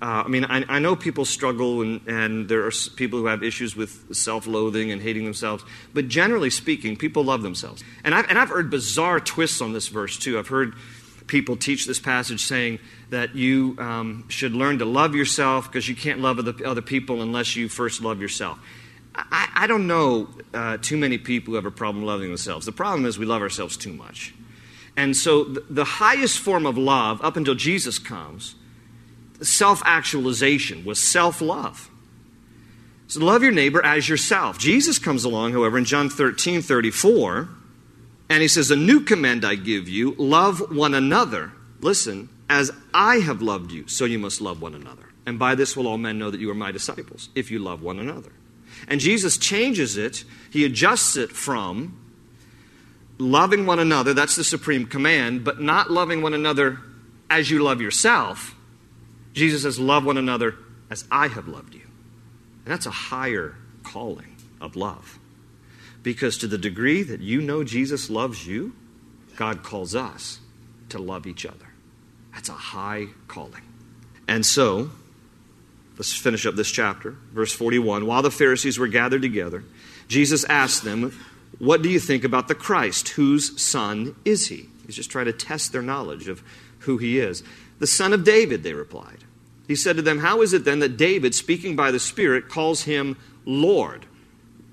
Uh, 0.00 0.24
I 0.26 0.28
mean, 0.28 0.44
I, 0.44 0.62
I, 0.68 0.78
know 0.78 0.94
people 0.94 1.24
struggle 1.24 1.80
and, 1.80 2.06
and 2.06 2.48
there 2.50 2.66
are 2.66 2.70
people 2.96 3.18
who 3.18 3.26
have 3.26 3.42
issues 3.42 3.74
with 3.74 4.14
self 4.14 4.46
loathing 4.46 4.90
and 4.90 5.00
hating 5.00 5.24
themselves, 5.24 5.64
but 5.94 6.08
generally 6.08 6.50
speaking, 6.50 6.96
people 6.96 7.24
love 7.24 7.40
themselves. 7.42 7.82
And 8.04 8.14
I've, 8.14 8.28
and 8.28 8.38
I've 8.38 8.50
heard 8.50 8.68
bizarre 8.68 9.20
twists 9.20 9.62
on 9.62 9.72
this 9.72 9.88
verse 9.88 10.18
too. 10.18 10.38
I've 10.38 10.48
heard 10.48 10.74
people 11.26 11.56
teach 11.56 11.86
this 11.86 11.98
passage 11.98 12.44
saying 12.44 12.78
that 13.08 13.34
you 13.34 13.74
um, 13.78 14.24
should 14.28 14.52
learn 14.52 14.78
to 14.80 14.84
love 14.84 15.14
yourself 15.14 15.66
because 15.66 15.88
you 15.88 15.96
can't 15.96 16.20
love 16.20 16.38
other, 16.38 16.54
other 16.66 16.82
people 16.82 17.22
unless 17.22 17.56
you 17.56 17.68
first 17.68 18.02
love 18.02 18.20
yourself. 18.20 18.58
I, 19.14 19.48
I 19.54 19.66
don't 19.66 19.86
know 19.86 20.28
uh, 20.52 20.76
too 20.76 20.98
many 20.98 21.16
people 21.16 21.52
who 21.52 21.56
have 21.56 21.64
a 21.64 21.70
problem 21.70 22.04
loving 22.04 22.28
themselves. 22.28 22.66
The 22.66 22.72
problem 22.72 23.06
is 23.06 23.18
we 23.18 23.24
love 23.24 23.40
ourselves 23.40 23.78
too 23.78 23.94
much. 23.94 24.34
And 24.94 25.16
so 25.16 25.44
the, 25.44 25.64
the 25.70 25.84
highest 25.84 26.38
form 26.38 26.66
of 26.66 26.76
love, 26.76 27.22
up 27.22 27.36
until 27.36 27.54
Jesus 27.54 27.98
comes, 27.98 28.56
self 29.42 29.82
actualization 29.84 30.84
was 30.84 31.00
self 31.00 31.40
love. 31.40 31.90
So 33.08 33.20
love 33.20 33.42
your 33.42 33.52
neighbor 33.52 33.84
as 33.84 34.08
yourself. 34.08 34.58
Jesus 34.58 34.98
comes 34.98 35.24
along, 35.24 35.52
however, 35.52 35.78
in 35.78 35.84
John 35.84 36.08
13 36.08 36.62
34 36.62 37.48
and 38.28 38.42
he 38.42 38.48
says, 38.48 38.70
A 38.70 38.76
new 38.76 39.00
command 39.00 39.44
I 39.44 39.54
give 39.54 39.88
you 39.88 40.14
love 40.18 40.74
one 40.74 40.94
another. 40.94 41.52
Listen, 41.80 42.28
as 42.48 42.72
I 42.92 43.16
have 43.16 43.42
loved 43.42 43.72
you, 43.72 43.86
so 43.88 44.04
you 44.04 44.18
must 44.18 44.40
love 44.40 44.60
one 44.60 44.74
another. 44.74 45.04
And 45.24 45.38
by 45.38 45.54
this 45.54 45.76
will 45.76 45.86
all 45.86 45.98
men 45.98 46.18
know 46.18 46.30
that 46.30 46.40
you 46.40 46.50
are 46.50 46.54
my 46.54 46.72
disciples, 46.72 47.28
if 47.34 47.50
you 47.50 47.58
love 47.58 47.82
one 47.82 47.98
another. 47.98 48.32
And 48.88 49.00
Jesus 49.00 49.38
changes 49.38 49.96
it, 49.96 50.24
he 50.50 50.64
adjusts 50.64 51.16
it 51.16 51.30
from 51.30 52.00
loving 53.18 53.66
one 53.66 53.78
another, 53.78 54.12
that's 54.12 54.36
the 54.36 54.44
supreme 54.44 54.86
command, 54.86 55.44
but 55.44 55.60
not 55.60 55.90
loving 55.90 56.22
one 56.22 56.34
another 56.34 56.78
as 57.30 57.50
you 57.50 57.62
love 57.62 57.80
yourself. 57.80 58.54
Jesus 59.36 59.62
says, 59.62 59.78
Love 59.78 60.04
one 60.04 60.16
another 60.16 60.56
as 60.90 61.04
I 61.10 61.28
have 61.28 61.46
loved 61.46 61.74
you. 61.74 61.82
And 61.82 62.72
that's 62.72 62.86
a 62.86 62.90
higher 62.90 63.54
calling 63.84 64.36
of 64.60 64.74
love. 64.74 65.18
Because 66.02 66.38
to 66.38 66.46
the 66.46 66.58
degree 66.58 67.02
that 67.02 67.20
you 67.20 67.40
know 67.40 67.62
Jesus 67.62 68.10
loves 68.10 68.46
you, 68.46 68.74
God 69.36 69.62
calls 69.62 69.94
us 69.94 70.40
to 70.88 70.98
love 70.98 71.26
each 71.26 71.44
other. 71.44 71.66
That's 72.32 72.48
a 72.48 72.52
high 72.52 73.08
calling. 73.28 73.62
And 74.26 74.44
so, 74.44 74.90
let's 75.98 76.16
finish 76.16 76.46
up 76.46 76.54
this 76.54 76.70
chapter. 76.70 77.14
Verse 77.32 77.52
41 77.52 78.06
While 78.06 78.22
the 78.22 78.30
Pharisees 78.30 78.78
were 78.78 78.88
gathered 78.88 79.22
together, 79.22 79.64
Jesus 80.08 80.44
asked 80.44 80.82
them, 80.82 81.18
What 81.58 81.82
do 81.82 81.90
you 81.90 82.00
think 82.00 82.24
about 82.24 82.48
the 82.48 82.54
Christ? 82.54 83.10
Whose 83.10 83.60
son 83.60 84.16
is 84.24 84.48
he? 84.48 84.68
He's 84.86 84.96
just 84.96 85.10
trying 85.10 85.26
to 85.26 85.32
test 85.32 85.72
their 85.72 85.82
knowledge 85.82 86.28
of 86.28 86.42
who 86.80 86.96
he 86.96 87.18
is. 87.18 87.42
The 87.78 87.86
son 87.86 88.12
of 88.12 88.24
David, 88.24 88.62
they 88.62 88.72
replied. 88.72 89.24
He 89.68 89.74
said 89.76 89.96
to 89.96 90.02
them, 90.02 90.18
How 90.18 90.42
is 90.42 90.52
it 90.52 90.64
then 90.64 90.78
that 90.80 90.96
David, 90.96 91.34
speaking 91.34 91.76
by 91.76 91.90
the 91.90 91.98
Spirit, 91.98 92.48
calls 92.48 92.82
him 92.82 93.16
Lord? 93.44 94.06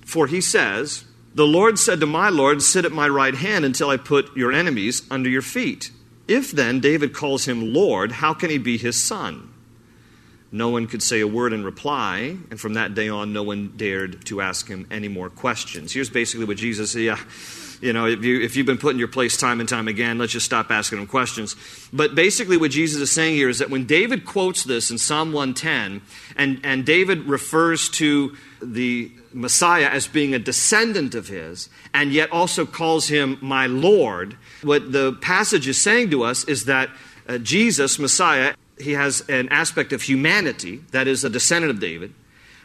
For 0.06 0.28
he 0.28 0.42
says, 0.42 1.06
the 1.36 1.48
Lord 1.48 1.80
said 1.80 2.00
to 2.02 2.06
my 2.06 2.30
Lord, 2.30 2.62
Sit 2.62 2.86
at 2.86 2.92
my 2.92 3.08
right 3.08 3.34
hand 3.34 3.66
until 3.66 3.90
I 3.90 3.98
put 3.98 4.36
your 4.38 4.52
enemies 4.52 5.02
under 5.10 5.30
your 5.30 5.42
feet. 5.42 5.90
If 6.28 6.52
then 6.52 6.80
David 6.80 7.14
calls 7.14 7.46
him 7.46 7.74
Lord, 7.74 8.12
how 8.12 8.34
can 8.34 8.50
he 8.50 8.58
be 8.58 8.78
his 8.78 9.02
son? 9.02 9.52
No 10.52 10.70
one 10.70 10.86
could 10.86 11.02
say 11.02 11.20
a 11.20 11.28
word 11.28 11.52
in 11.52 11.64
reply, 11.64 12.38
and 12.52 12.60
from 12.60 12.76
that 12.76 12.94
day 12.94 13.10
on, 13.10 13.34
no 13.34 13.42
one 13.42 13.74
dared 13.76 14.24
to 14.28 14.42
ask 14.42 14.68
him 14.68 14.86
any 14.92 15.08
more 15.08 15.32
questions. 15.32 15.92
Here's 15.92 16.12
basically 16.12 16.46
what 16.46 16.58
Jesus 16.58 16.92
said. 16.92 17.02
Yeah, 17.02 17.20
you 17.84 17.92
know, 17.92 18.08
if, 18.08 18.24
you, 18.24 18.40
if 18.40 18.56
you've 18.56 18.66
been 18.66 18.78
put 18.78 18.94
in 18.94 19.00
your 19.00 19.10
place 19.10 19.36
time 19.36 19.60
and 19.60 19.68
time 19.68 19.90
again, 19.90 20.18
let's 20.18 20.32
just 20.32 20.46
stop 20.46 20.72
asking 20.72 21.00
them 21.00 21.08
questions. 21.08 21.58
But 21.92 22.16
basically, 22.16 22.56
what 22.56 22.72
Jesus 22.72 23.02
is 23.02 23.12
saying 23.12 23.36
here 23.36 23.50
is 23.50 23.60
that 23.60 23.70
when 23.70 23.86
David 23.86 24.24
quotes 24.24 24.64
this 24.64 24.90
in 24.90 24.98
Psalm 24.98 25.34
110, 25.34 26.02
and, 26.38 26.62
and 26.64 26.86
David 26.86 27.26
refers 27.26 27.90
to 27.90 28.38
the 28.62 29.12
Messiah 29.34 29.88
as 29.88 30.08
being 30.08 30.34
a 30.34 30.40
descendant 30.40 31.14
of 31.14 31.28
his, 31.28 31.68
and 31.94 32.14
yet 32.14 32.32
also 32.32 32.66
calls 32.66 33.10
him 33.10 33.38
my 33.42 33.68
Lord, 33.68 34.38
what 34.62 34.94
the 34.94 35.12
passage 35.20 35.68
is 35.68 35.82
saying 35.82 36.10
to 36.12 36.24
us 36.24 36.46
is 36.46 36.64
that 36.66 36.90
uh, 37.28 37.38
Jesus, 37.38 38.00
Messiah, 38.00 38.54
he 38.80 38.94
has 38.94 39.28
an 39.28 39.50
aspect 39.50 39.92
of 39.92 40.04
humanity, 40.04 40.82
that 40.92 41.10
is 41.10 41.26
a 41.26 41.30
descendant 41.30 41.72
of 41.72 41.82
David, 41.82 42.14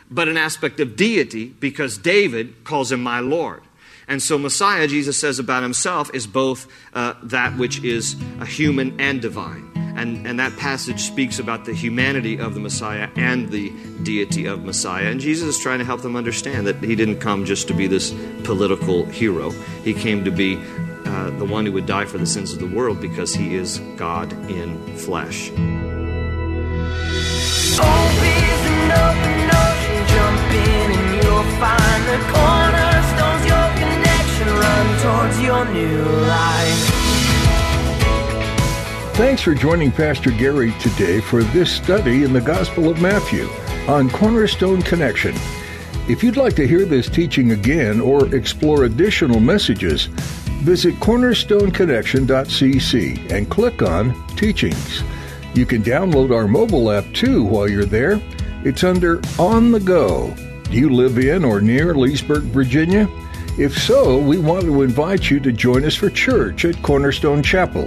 but 0.09 0.29
an 0.29 0.37
aspect 0.37 0.79
of 0.79 0.95
deity 0.95 1.47
because 1.47 1.99
David 1.99 2.63
calls 2.63 2.93
him 2.93 3.03
my 3.03 3.19
Lord. 3.19 3.63
And 4.09 4.23
so, 4.23 4.39
Messiah, 4.39 4.89
Jesus 4.89 5.19
says 5.19 5.39
about 5.39 5.63
himself, 5.63 6.11
is 6.15 6.27
both 6.27 6.67
uh, 6.95 7.15
that 7.23 7.57
which 7.59 7.85
is 7.85 8.17
a 8.41 8.47
human 8.47 8.99
and 8.99 9.21
divine. 9.21 9.71
And, 9.97 10.27
and 10.27 10.39
that 10.39 10.57
passage 10.57 11.01
speaks 11.01 11.39
about 11.39 11.65
the 11.65 11.75
humanity 11.75 12.39
of 12.39 12.55
the 12.55 12.61
Messiah 12.61 13.11
and 13.17 13.51
the 13.51 13.71
deity 14.05 14.47
of 14.47 14.65
Messiah. 14.65 15.11
And 15.11 15.21
Jesus 15.21 15.57
is 15.57 15.61
trying 15.61 15.81
to 15.81 15.85
help 15.85 16.03
them 16.03 16.15
understand 16.15 16.67
that 16.69 16.77
he 16.77 16.95
didn't 16.95 17.19
come 17.19 17.45
just 17.45 17.67
to 17.69 17.75
be 17.75 17.87
this 17.87 18.15
political 18.45 19.05
hero, 19.07 19.51
he 19.83 19.93
came 19.93 20.25
to 20.25 20.31
be 20.31 20.57
uh, 21.05 21.31
the 21.39 21.45
one 21.45 21.67
who 21.67 21.73
would 21.73 21.87
die 21.87 22.05
for 22.05 22.19
the 22.19 22.27
sins 22.27 22.53
of 22.53 22.61
the 22.61 22.67
world 22.67 23.01
because 23.01 23.35
he 23.35 23.55
is 23.55 23.79
God 23.97 24.33
in 24.49 24.97
flesh. 24.97 25.51
Towards 35.03 35.41
your 35.41 35.65
new 35.73 36.03
life. 36.03 36.95
Thanks 39.15 39.43
for 39.43 39.55
joining 39.55 39.91
Pastor 39.91 40.31
Gary 40.31 40.73
today 40.81 41.21
for 41.21 41.43
this 41.43 41.73
study 41.73 42.23
in 42.23 42.33
the 42.33 42.41
Gospel 42.41 42.89
of 42.89 43.03
Matthew 43.03 43.49
on 43.89 44.09
Cornerstone 44.09 44.81
Connection. 44.83 45.35
If 46.09 46.23
you'd 46.23 46.37
like 46.37 46.55
to 46.57 46.69
hear 46.69 46.85
this 46.85 47.09
teaching 47.09 47.51
again 47.51 48.01
or 48.01 48.33
explore 48.35 48.85
additional 48.85 49.41
messages, 49.41 50.05
visit 50.63 50.95
cornerstoneconnection.cc 50.97 53.31
and 53.33 53.51
click 53.51 53.83
on 53.83 54.15
Teachings. 54.37 55.03
You 55.55 55.67
can 55.67 55.83
download 55.83 56.33
our 56.33 56.47
mobile 56.47 56.93
app 56.93 57.13
too 57.13 57.43
while 57.43 57.69
you're 57.69 57.85
there. 57.85 58.21
It's 58.65 58.85
under 58.85 59.21
On 59.39 59.73
the 59.73 59.81
Go. 59.81 60.33
Do 60.71 60.77
you 60.77 60.91
live 60.91 61.19
in 61.19 61.45
or 61.45 61.61
near 61.61 61.95
Leesburg, 61.95 62.45
Virginia? 62.45 63.09
If 63.59 63.77
so, 63.77 64.19
we 64.19 64.39
want 64.39 64.67
to 64.67 64.83
invite 64.83 65.31
you 65.31 65.41
to 65.41 65.51
join 65.51 65.85
us 65.85 65.97
for 65.97 66.11
church 66.11 66.65
at 66.65 66.81
Cornerstone 66.81 67.43
Chapel. 67.43 67.87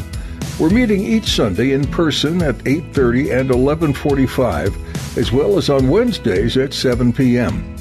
We're 0.59 0.69
meeting 0.69 1.01
each 1.01 1.29
Sunday 1.29 1.71
in 1.71 1.87
person 1.87 2.41
at 2.41 2.57
8:30 2.65 3.31
and 3.31 3.49
11:45, 3.49 5.17
as 5.17 5.31
well 5.31 5.57
as 5.57 5.69
on 5.69 5.87
Wednesdays 5.87 6.57
at 6.57 6.73
7 6.73 7.13
p.m. 7.13 7.73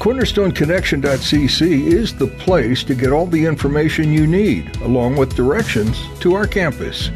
CornerstoneConnection.cc 0.00 1.86
is 1.86 2.12
the 2.14 2.26
place 2.26 2.82
to 2.82 2.96
get 2.96 3.12
all 3.12 3.26
the 3.26 3.46
information 3.46 4.12
you 4.12 4.26
need, 4.26 4.76
along 4.78 5.14
with 5.14 5.36
directions 5.36 6.02
to 6.18 6.34
our 6.34 6.48
campus. 6.48 7.12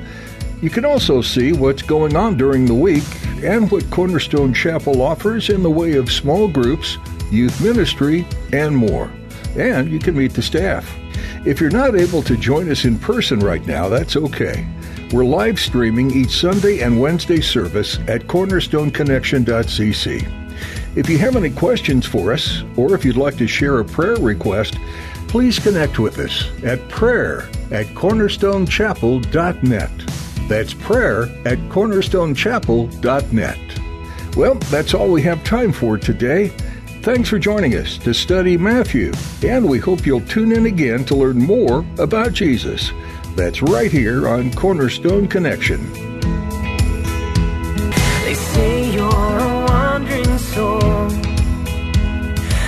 You 0.63 0.71
can 0.71 0.85
also 0.85 1.23
see 1.23 1.53
what's 1.53 1.83
going 1.83 2.15
on 2.15 2.37
during 2.37 2.67
the 2.67 2.75
week 2.75 3.03
and 3.43 3.69
what 3.69 3.91
Cornerstone 3.91 4.55
Chapel 4.55 5.03
offers 5.03 5.51
in 5.51 5.65
the 5.65 5.71
way 5.71 5.95
of 5.95 6.13
small 6.13 6.47
groups, 6.47 6.99
youth 7.33 7.61
ministry, 7.61 8.25
and 8.53 8.77
more. 8.77 9.11
And 9.57 9.91
you 9.91 9.99
can 9.99 10.17
meet 10.17 10.35
the 10.35 10.43
staff. 10.43 10.95
If 11.45 11.61
you're 11.61 11.71
not 11.71 11.95
able 11.95 12.23
to 12.23 12.37
join 12.37 12.69
us 12.71 12.85
in 12.85 12.99
person 12.99 13.39
right 13.41 13.65
now, 13.67 13.89
that's 13.89 14.17
okay. 14.17 14.67
We're 15.13 15.25
live 15.25 15.61
streaming 15.61 16.11
each 16.11 16.31
Sunday 16.31 16.81
and 16.81 17.01
Wednesday 17.01 17.41
service 17.41 17.99
at 18.09 18.23
cornerstoneconnection.cc. 18.23 20.97
If 20.97 21.09
you 21.09 21.19
have 21.19 21.37
any 21.37 21.51
questions 21.51 22.05
for 22.07 22.33
us, 22.33 22.65
or 22.77 22.95
if 22.95 23.05
you'd 23.05 23.17
like 23.17 23.37
to 23.39 23.47
share 23.47 23.79
a 23.81 23.85
prayer 23.85 24.17
request, 24.17 24.79
please 25.29 25.59
connect 25.59 25.99
with 25.99 26.19
us 26.19 26.51
at 26.63 26.89
prayer 26.89 27.49
at 27.71 27.87
cornerstonechapel.net. 27.89 29.91
That's 30.49 30.73
prayer 30.75 31.23
at 31.45 31.59
cornerstonechapel.net. 31.69 34.37
Well, 34.37 34.55
that's 34.55 34.95
all 34.95 35.11
we 35.11 35.23
have 35.23 35.43
time 35.45 35.73
for 35.73 35.99
today. 35.99 36.53
Thanks 37.05 37.29
for 37.29 37.39
joining 37.39 37.75
us 37.75 37.99
to 37.99 38.15
study 38.15 38.57
Matthew, 38.57 39.13
and 39.43 39.69
we 39.69 39.79
hope 39.79 40.07
you'll 40.07 40.23
tune 40.23 40.53
in 40.53 40.65
again 40.65 41.05
to 41.05 41.15
learn 41.15 41.37
more 41.37 41.85
about 41.99 42.33
Jesus. 42.33 42.93
That's 43.37 43.61
right 43.61 43.93
here 43.93 44.27
on 44.27 44.51
Cornerstone 44.55 45.29
Connection. 45.29 45.93
They 48.23 48.33
say 48.33 48.91
you're 48.95 49.05
a 49.05 49.67
wandering 49.69 50.39
soul, 50.39 50.81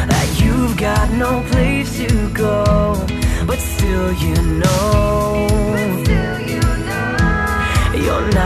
that 0.04 0.38
you've 0.38 0.76
got 0.76 1.10
no 1.12 1.42
place 1.50 1.96
to 1.96 2.30
go, 2.34 3.06
but 3.46 3.58
still 3.58 4.12
you 4.12 4.34
know, 4.34 5.46
still 6.04 6.40
you 6.40 6.60
know. 6.60 7.92
you're 8.04 8.32
not. 8.34 8.45